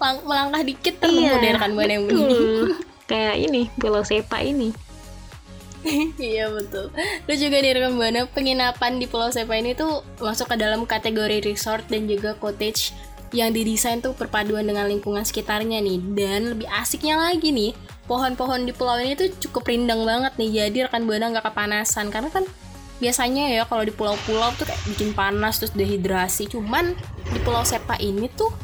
Lang- 0.00 0.24
melangkah 0.26 0.62
dikit 0.62 0.94
terus 1.00 1.14
nemu 1.16 1.36
deh 1.40 1.50
rekan 1.56 1.72
buana 1.72 1.92
yang 1.96 2.04
betul. 2.08 2.76
Kayak 3.10 3.36
ini, 3.36 3.62
Pulau 3.76 4.00
Sepa 4.00 4.40
ini. 4.40 4.72
iya 6.20 6.48
betul. 6.48 6.88
Terus 7.28 7.38
juga 7.40 7.56
di 7.60 7.70
rekan 7.76 7.94
buana 7.96 8.24
penginapan 8.28 8.96
di 8.96 9.06
Pulau 9.08 9.28
Sepa 9.28 9.60
ini 9.60 9.76
tuh 9.76 10.00
masuk 10.20 10.52
ke 10.52 10.56
dalam 10.56 10.88
kategori 10.88 11.44
resort 11.44 11.84
dan 11.92 12.08
juga 12.08 12.36
cottage 12.40 12.96
yang 13.34 13.50
didesain 13.50 13.98
tuh 13.98 14.14
perpaduan 14.14 14.62
dengan 14.62 14.86
lingkungan 14.86 15.26
sekitarnya 15.26 15.82
nih 15.82 15.98
dan 16.14 16.54
lebih 16.54 16.70
asiknya 16.70 17.18
lagi 17.18 17.50
nih 17.50 17.74
pohon-pohon 18.06 18.62
di 18.62 18.70
pulau 18.70 18.94
ini 19.02 19.18
tuh 19.18 19.26
cukup 19.42 19.74
rindang 19.74 20.06
banget 20.06 20.38
nih 20.38 20.50
jadi 20.62 20.86
rekan 20.86 21.02
buana 21.02 21.34
nggak 21.34 21.50
kepanasan 21.50 22.14
karena 22.14 22.30
kan 22.30 22.46
biasanya 23.02 23.50
ya 23.50 23.62
kalau 23.66 23.82
di 23.82 23.90
pulau-pulau 23.90 24.54
tuh 24.54 24.70
kayak 24.70 24.82
bikin 24.86 25.10
panas 25.10 25.58
terus 25.58 25.74
dehidrasi 25.74 26.46
cuman 26.46 26.94
di 27.34 27.38
Pulau 27.42 27.66
Sepa 27.66 27.98
ini 27.98 28.30
tuh 28.30 28.54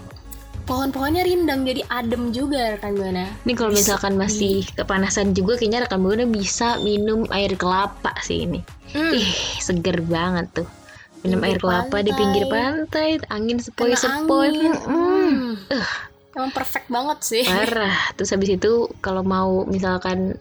pohon-pohonnya 0.71 1.27
rindang 1.27 1.67
jadi 1.67 1.83
adem 1.91 2.31
juga 2.31 2.79
rekan 2.79 2.95
buana 2.95 3.27
Ini 3.43 3.53
kalau 3.59 3.75
misalkan 3.75 4.15
masih 4.15 4.63
kepanasan 4.79 5.35
juga 5.35 5.59
kayaknya 5.59 5.83
rekan 5.83 5.99
buana 5.99 6.25
bisa 6.31 6.79
minum 6.87 7.27
air 7.35 7.59
kelapa 7.59 8.15
sih 8.23 8.47
ini. 8.47 8.63
Hmm. 8.95 9.11
Ih, 9.11 9.31
seger 9.59 9.99
banget 10.07 10.47
tuh. 10.63 10.69
Minum 11.27 11.43
Pinggir 11.43 11.51
air 11.51 11.59
kelapa 11.59 11.97
di 12.07 12.13
pinggir 12.15 12.45
pantai, 12.47 13.19
angin 13.29 13.59
sepoi-sepoi. 13.59 14.51
Hmm. 14.87 15.59
emang 16.37 16.53
perfect 16.55 16.87
banget 16.87 17.19
sih 17.27 17.45
parah 17.45 18.15
terus 18.15 18.31
habis 18.31 18.55
itu 18.55 18.87
kalau 19.03 19.27
mau 19.27 19.67
misalkan 19.67 20.39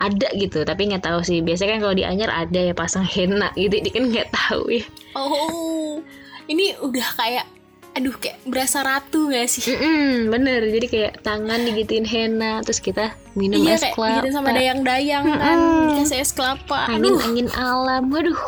ada 0.00 0.28
gitu 0.36 0.64
tapi 0.64 0.88
nggak 0.88 1.04
tahu 1.04 1.20
sih 1.24 1.44
biasanya 1.44 1.76
kan 1.76 1.80
kalau 1.84 1.94
di 1.96 2.04
Anyer 2.04 2.32
ada 2.32 2.60
ya 2.60 2.74
pasang 2.76 3.04
henna 3.04 3.52
gitu 3.56 3.80
ini 3.80 3.90
kan 3.92 4.04
nggak 4.08 4.28
tahu 4.32 4.80
ya 4.80 4.84
oh 5.16 6.00
ini 6.48 6.76
udah 6.80 7.08
kayak 7.16 7.46
aduh 7.90 8.14
kayak 8.16 8.38
berasa 8.46 8.86
ratu 8.86 9.28
gak 9.28 9.50
sih? 9.50 9.74
Mm-mm, 9.74 10.30
bener. 10.30 10.62
Jadi 10.70 10.86
kayak 10.86 11.12
tangan 11.26 11.60
digituin 11.66 12.06
henna 12.06 12.62
terus 12.62 12.78
kita 12.78 13.14
minum 13.34 13.60
iya 13.60 13.76
es 13.76 13.82
kayak 13.82 13.94
kelapa. 13.98 14.16
gitu 14.22 14.28
sama 14.34 14.48
dayang-dayang 14.54 15.24
kan 15.26 15.58
dikasih 15.94 16.18
es 16.22 16.30
kelapa. 16.32 16.78
Angin 16.86 17.14
aduh. 17.14 17.20
Angin 17.26 17.48
alam 17.54 18.02
waduh. 18.08 18.40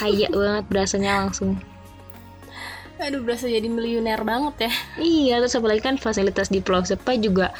Kayak 0.00 0.30
banget 0.32 0.64
berasanya 0.68 1.10
langsung. 1.24 1.56
Aduh 3.00 3.20
berasa 3.20 3.50
jadi 3.50 3.66
miliuner 3.66 4.20
banget 4.22 4.70
ya. 4.70 4.72
Iya 5.00 5.34
terus 5.44 5.56
apalagi 5.58 5.82
kan 5.82 5.96
fasilitas 5.96 6.48
di 6.52 6.60
Pulau 6.62 6.84
Sepa 6.84 7.16
juga 7.16 7.50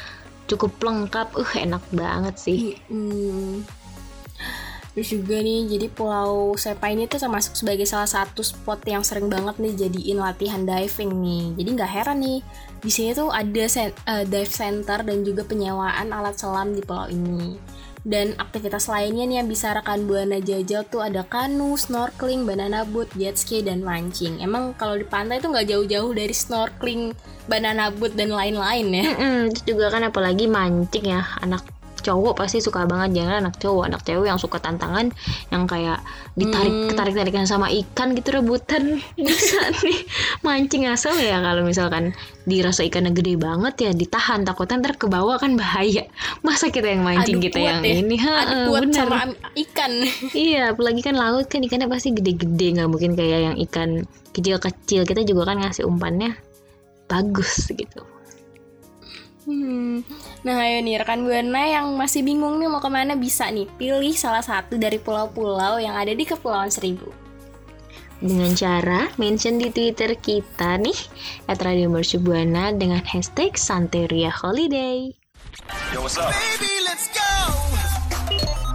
cukup 0.46 0.76
lengkap. 0.80 1.32
Uh 1.36 1.52
enak 1.56 1.82
banget 1.92 2.34
sih. 2.38 2.78
Hmm. 2.88 3.64
Terus 4.94 5.10
juga 5.10 5.42
nih, 5.42 5.66
jadi 5.74 5.86
Pulau 5.90 6.54
Sepa 6.54 6.86
ini 6.94 7.10
tuh 7.10 7.18
termasuk 7.18 7.58
sebagai 7.58 7.82
salah 7.82 8.06
satu 8.06 8.46
spot 8.46 8.86
yang 8.86 9.02
sering 9.02 9.26
banget 9.26 9.58
nih 9.58 9.74
jadiin 9.74 10.22
latihan 10.22 10.62
diving 10.62 11.18
nih. 11.18 11.44
Jadi 11.58 11.68
nggak 11.74 11.90
heran 11.90 12.18
nih, 12.22 12.38
di 12.78 12.90
sini 12.94 13.10
tuh 13.10 13.34
ada 13.34 13.64
sen- 13.66 13.98
eh, 14.06 14.22
dive 14.22 14.54
center 14.54 15.02
dan 15.02 15.26
juga 15.26 15.42
penyewaan 15.42 16.14
alat 16.14 16.38
selam 16.38 16.78
di 16.78 16.82
pulau 16.86 17.10
ini. 17.10 17.58
Dan 18.04 18.36
aktivitas 18.36 18.86
lainnya 18.92 19.24
nih 19.24 19.36
yang 19.40 19.48
bisa 19.48 19.72
rekan 19.72 20.04
buana 20.04 20.36
jajal 20.36 20.84
tuh 20.92 21.00
ada 21.00 21.24
kanu, 21.24 21.72
snorkeling, 21.72 22.44
banana 22.44 22.84
boat, 22.84 23.08
jet 23.16 23.40
ski, 23.40 23.64
dan 23.64 23.80
mancing. 23.80 24.44
Emang 24.44 24.76
kalau 24.76 25.00
di 25.00 25.08
pantai 25.08 25.40
tuh 25.40 25.48
nggak 25.48 25.72
jauh-jauh 25.72 26.12
dari 26.12 26.36
snorkeling, 26.36 27.16
banana 27.48 27.88
boat, 27.88 28.12
dan 28.12 28.28
lain-lain 28.28 28.86
ya. 28.92 29.04
Mm-mm, 29.08 29.56
terus 29.56 29.64
juga 29.64 29.88
kan 29.88 30.04
apalagi 30.04 30.44
mancing 30.44 31.16
ya 31.16 31.24
anak 31.40 31.64
cowok 32.04 32.36
pasti 32.36 32.60
suka 32.60 32.84
banget. 32.84 33.16
Jangan 33.16 33.48
anak 33.48 33.56
cowok 33.56 33.88
anak 33.88 34.04
cewek 34.04 34.28
yang 34.28 34.36
suka 34.36 34.60
tantangan 34.60 35.08
yang 35.48 35.64
kayak 35.64 36.04
ditarik 36.36 36.92
ketarik 36.92 37.14
tarikan 37.16 37.48
sama 37.48 37.72
ikan 37.72 38.12
gitu 38.12 38.36
rebutan. 38.36 39.00
Bisa 39.16 39.72
nih. 39.80 40.04
Mancing 40.44 40.84
asal 40.92 41.16
ya 41.16 41.40
kalau 41.40 41.64
misalkan 41.64 42.12
dirasa 42.44 42.84
ikannya 42.84 43.16
gede 43.16 43.40
banget 43.40 43.74
ya 43.80 43.90
ditahan. 43.96 44.44
Takutnya 44.44 44.84
ntar 44.84 45.00
ke 45.00 45.08
bawah 45.08 45.40
kan 45.40 45.56
bahaya. 45.56 46.04
Masa 46.44 46.68
kita 46.68 46.92
yang 46.92 47.02
mancing 47.02 47.40
Adu 47.40 47.46
kita 47.48 47.58
yang 47.58 47.80
ya. 47.80 48.04
ini? 48.04 48.16
Ha, 48.20 48.32
Adu 48.44 48.76
kuat 48.76 48.82
bener. 48.86 48.96
sama 49.00 49.16
am- 49.24 49.40
ikan. 49.56 49.92
iya 50.36 50.76
apalagi 50.76 51.00
kan 51.00 51.16
laut 51.16 51.48
kan 51.48 51.64
ikannya 51.64 51.88
pasti 51.88 52.12
gede-gede. 52.12 52.76
Nggak 52.76 52.88
mungkin 52.92 53.16
kayak 53.16 53.40
yang 53.50 53.56
ikan 53.64 54.04
kecil-kecil. 54.36 55.08
Kita 55.08 55.24
juga 55.24 55.48
kan 55.48 55.64
ngasih 55.64 55.88
umpannya 55.88 56.36
bagus 57.04 57.68
gitu 57.68 58.13
Hmm. 59.44 60.00
Nah 60.40 60.56
ayo 60.64 60.80
nih 60.80 60.96
rekan 61.00 61.20
buana 61.20 61.62
yang 61.68 61.92
masih 62.00 62.24
bingung 62.24 62.56
nih 62.56 62.68
mau 62.68 62.80
ke 62.80 62.88
mana 62.88 63.12
bisa 63.12 63.48
nih 63.52 63.68
pilih 63.76 64.16
salah 64.16 64.40
satu 64.40 64.80
dari 64.80 64.96
pulau-pulau 64.96 65.76
yang 65.76 65.92
ada 65.96 66.16
di 66.16 66.24
Kepulauan 66.24 66.72
Seribu. 66.72 67.12
dengan 68.24 68.56
cara 68.56 69.12
mention 69.20 69.60
di 69.60 69.68
Twitter 69.68 70.16
kita 70.16 70.80
nih 70.80 70.96
at 71.44 71.60
Radio 71.60 71.92
Mercubuana 71.92 72.72
dengan 72.72 73.04
hashtag 73.04 73.52
Santeria 73.60 74.32
Holiday. 74.32 75.12
Baby, 75.92 76.72
let's 76.88 77.12
go. 77.12 77.30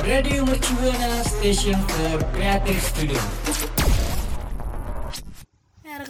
Radio 0.05 0.45
Mercubuana 0.45 1.25
Station 1.25 1.82
for 1.89 2.21
Creative 2.38 2.77
Studio. 2.77 3.21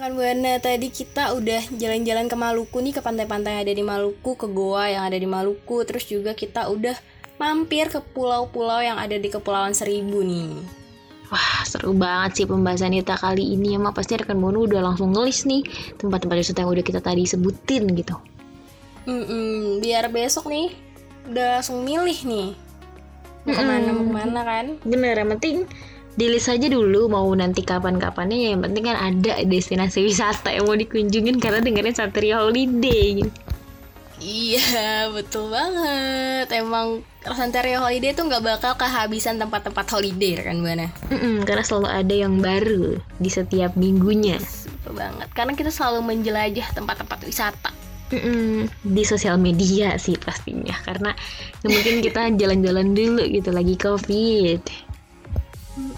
Rekan 0.00 0.16
buana 0.16 0.56
tadi 0.56 0.88
kita 0.88 1.36
udah 1.36 1.76
jalan-jalan 1.76 2.24
ke 2.24 2.32
Maluku 2.32 2.80
nih 2.80 2.96
ke 2.96 3.04
pantai-pantai 3.04 3.52
yang 3.52 3.62
ada 3.68 3.74
di 3.76 3.84
Maluku, 3.84 4.32
ke 4.32 4.48
goa 4.48 4.88
yang 4.88 5.04
ada 5.04 5.12
di 5.20 5.28
Maluku, 5.28 5.84
terus 5.84 6.08
juga 6.08 6.32
kita 6.32 6.72
udah 6.72 6.96
mampir 7.36 7.92
ke 7.92 8.00
pulau-pulau 8.16 8.80
yang 8.80 8.96
ada 8.96 9.20
di 9.20 9.28
Kepulauan 9.28 9.76
Seribu 9.76 10.24
nih. 10.24 10.56
Wah 11.28 11.68
seru 11.68 11.92
banget 11.92 12.32
sih 12.32 12.46
pembahasan 12.48 12.96
kita 12.96 13.12
kali 13.20 13.44
ini 13.52 13.76
Emang 13.76 13.92
pasti 13.92 14.16
rekan 14.16 14.40
Bono 14.40 14.64
udah 14.64 14.80
langsung 14.80 15.12
ngelis 15.12 15.44
nih 15.44 15.62
Tempat-tempat 15.94 16.42
wisata 16.42 16.64
yang 16.64 16.72
udah 16.74 16.82
kita 16.82 16.98
tadi 17.04 17.22
sebutin 17.22 17.86
gitu 17.92 18.16
Mm-mm, 19.04 19.84
biar 19.84 20.08
besok 20.08 20.48
nih 20.48 20.72
udah 21.28 21.60
langsung 21.60 21.84
milih 21.84 22.18
nih 22.24 22.48
mau 23.40 23.56
ke 23.56 23.62
mana 23.64 23.88
mau 23.96 24.04
ke 24.04 24.12
mana 24.12 24.40
kan? 24.44 24.66
Bener 24.84 25.16
yang 25.16 25.30
penting 25.36 25.64
di 26.20 26.28
list 26.28 26.52
aja 26.52 26.68
dulu 26.68 27.08
mau 27.08 27.32
nanti 27.32 27.64
kapan-kapannya. 27.64 28.36
Ya 28.36 28.48
yang 28.52 28.60
penting 28.60 28.92
kan 28.92 29.00
ada 29.00 29.40
destinasi 29.48 30.04
wisata 30.04 30.52
yang 30.52 30.68
mau 30.68 30.76
dikunjungin 30.76 31.40
karena 31.40 31.64
dengerin 31.64 31.96
Santeria 31.96 32.44
Holiday. 32.44 33.24
Gitu. 33.24 33.32
Iya 34.20 35.08
betul 35.16 35.48
banget. 35.48 36.52
Emang 36.52 37.00
Santeria 37.24 37.80
Holiday 37.80 38.12
tuh 38.12 38.28
nggak 38.28 38.44
bakal 38.44 38.76
kehabisan 38.76 39.40
tempat-tempat 39.40 39.88
holiday 39.88 40.44
kan 40.44 40.60
buana 40.60 40.92
Mm-mm, 41.08 41.44
karena 41.48 41.64
selalu 41.64 41.88
ada 41.88 42.14
yang 42.28 42.36
baru 42.36 43.00
di 43.16 43.32
setiap 43.32 43.72
minggunya. 43.80 44.36
Betul 44.36 45.00
banget. 45.00 45.28
Karena 45.32 45.52
kita 45.56 45.72
selalu 45.72 46.04
menjelajah 46.04 46.68
tempat-tempat 46.76 47.18
wisata. 47.24 47.72
Mm-mm, 48.12 48.68
di 48.84 49.02
sosial 49.08 49.40
media 49.40 49.96
sih 49.96 50.20
pastinya. 50.20 50.76
Karena 50.84 51.16
mungkin 51.64 52.04
kita 52.04 52.28
jalan-jalan 52.36 52.92
dulu 52.92 53.24
gitu 53.24 53.48
lagi 53.56 53.72
covid 53.80 54.89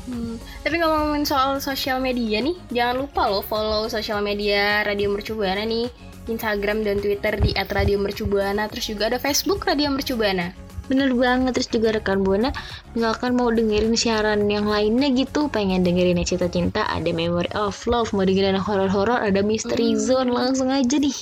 Hmm, 0.02 0.34
Tapi 0.66 0.82
ngomongin 0.82 1.22
soal 1.22 1.62
sosial 1.62 2.02
media 2.02 2.42
nih 2.42 2.58
Jangan 2.74 3.06
lupa 3.06 3.30
loh 3.30 3.44
follow 3.44 3.86
sosial 3.86 4.18
media 4.18 4.82
Radio 4.82 5.14
Mercubuana 5.14 5.62
nih 5.62 5.86
Instagram 6.30 6.86
dan 6.86 7.02
Twitter 7.02 7.34
di 7.38 7.50
@radiomercubuana 7.54 8.70
terus 8.70 8.86
juga 8.86 9.10
ada 9.10 9.18
Facebook 9.18 9.66
Radio 9.66 9.90
Mercubuana. 9.90 10.54
Bener 10.92 11.16
banget 11.16 11.56
terus 11.56 11.72
juga 11.72 11.96
rekan 11.96 12.20
buana 12.20 12.52
misalkan 12.92 13.32
mau 13.32 13.48
dengerin 13.48 13.96
siaran 13.96 14.44
yang 14.44 14.68
lainnya 14.68 15.08
gitu 15.16 15.48
pengen 15.48 15.80
dengerin 15.80 16.20
yang 16.20 16.28
cinta 16.28 16.84
ada 16.92 17.08
memory 17.08 17.48
of 17.56 17.72
love 17.88 18.12
mau 18.12 18.28
dengerin 18.28 18.60
horor 18.60 18.92
horor 18.92 19.16
ada 19.16 19.40
mystery 19.40 19.96
zone 19.96 20.28
langsung 20.28 20.68
aja 20.68 21.00
nih 21.00 21.16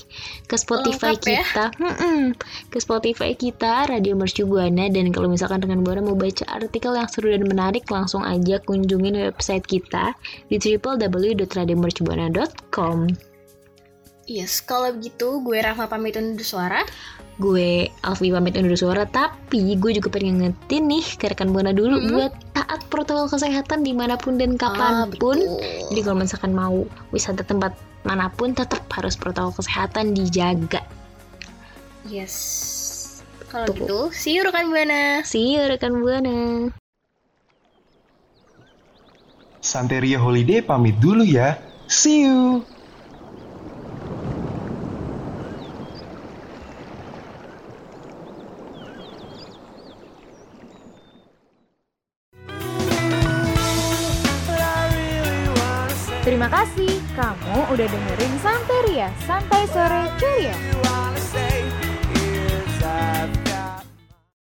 ke 0.51 0.59
Spotify 0.59 1.15
Lengkap 1.15 1.31
ya. 1.31 1.47
kita 1.47 1.71
Mm-mm. 1.79 2.35
ke 2.75 2.83
Spotify 2.83 3.39
kita 3.39 3.87
Radio 3.87 4.19
Mercu 4.19 4.51
Buana 4.51 4.91
dan 4.91 5.15
kalau 5.15 5.31
misalkan 5.31 5.63
rekan 5.63 5.87
buana 5.87 6.03
mau 6.03 6.19
baca 6.19 6.43
artikel 6.51 6.99
yang 6.99 7.07
seru 7.07 7.31
dan 7.31 7.47
menarik 7.47 7.87
langsung 7.87 8.27
aja 8.27 8.59
kunjungin 8.67 9.15
website 9.31 9.63
kita 9.71 10.11
di 10.51 10.59
www.radiomercubuana.com 10.59 13.31
Yes, 14.31 14.63
kalau 14.63 14.95
begitu 14.95 15.43
gue 15.43 15.59
Rahma 15.59 15.91
pamit 15.91 16.15
undur 16.15 16.47
suara. 16.47 16.87
Gue 17.41 17.89
Alfi 18.05 18.29
pamit 18.29 18.55
undur 18.55 18.77
suara 18.77 19.09
tapi 19.09 19.75
gue 19.81 19.91
juga 19.97 20.13
pengen 20.13 20.45
ngetin 20.45 20.85
nih 20.87 21.07
ke 21.17 21.33
rekan 21.33 21.51
buana 21.51 21.73
dulu 21.73 21.97
buat 22.13 22.33
taat 22.53 22.85
protokol 22.93 23.33
kesehatan 23.33 23.81
di 23.81 23.97
mana 23.97 24.21
pun 24.21 24.37
dan 24.37 24.61
kapan 24.61 25.09
pun 25.17 25.41
betul. 25.41 25.89
jadi 25.91 26.01
kalau 26.05 26.17
misalkan 26.21 26.53
mau 26.53 26.85
wisata 27.11 27.41
tempat 27.43 27.73
mana 28.05 28.29
pun 28.29 28.53
tetap 28.53 28.85
harus 28.93 29.17
protokol 29.17 29.57
kesehatan 29.57 30.13
dijaga 30.13 30.85
Yes. 32.09 32.37
Kalau 33.53 33.69
gitu, 33.77 34.09
see 34.15 34.39
you 34.39 34.47
rekan 34.47 34.73
Buana. 34.73 35.21
see 35.27 35.53
you 35.53 35.61
rekan 35.69 36.01
buana 36.01 36.73
Santeria 39.61 40.17
Holiday 40.17 40.65
pamit 40.65 40.97
dulu 40.97 41.21
ya. 41.21 41.61
See 41.85 42.25
you. 42.25 42.65
Kamu 57.15 57.59
udah 57.71 57.87
dengerin 57.87 58.35
Santeria, 58.43 59.09
Santai 59.27 59.65
Sore 59.71 60.03
Ceria. 60.19 60.57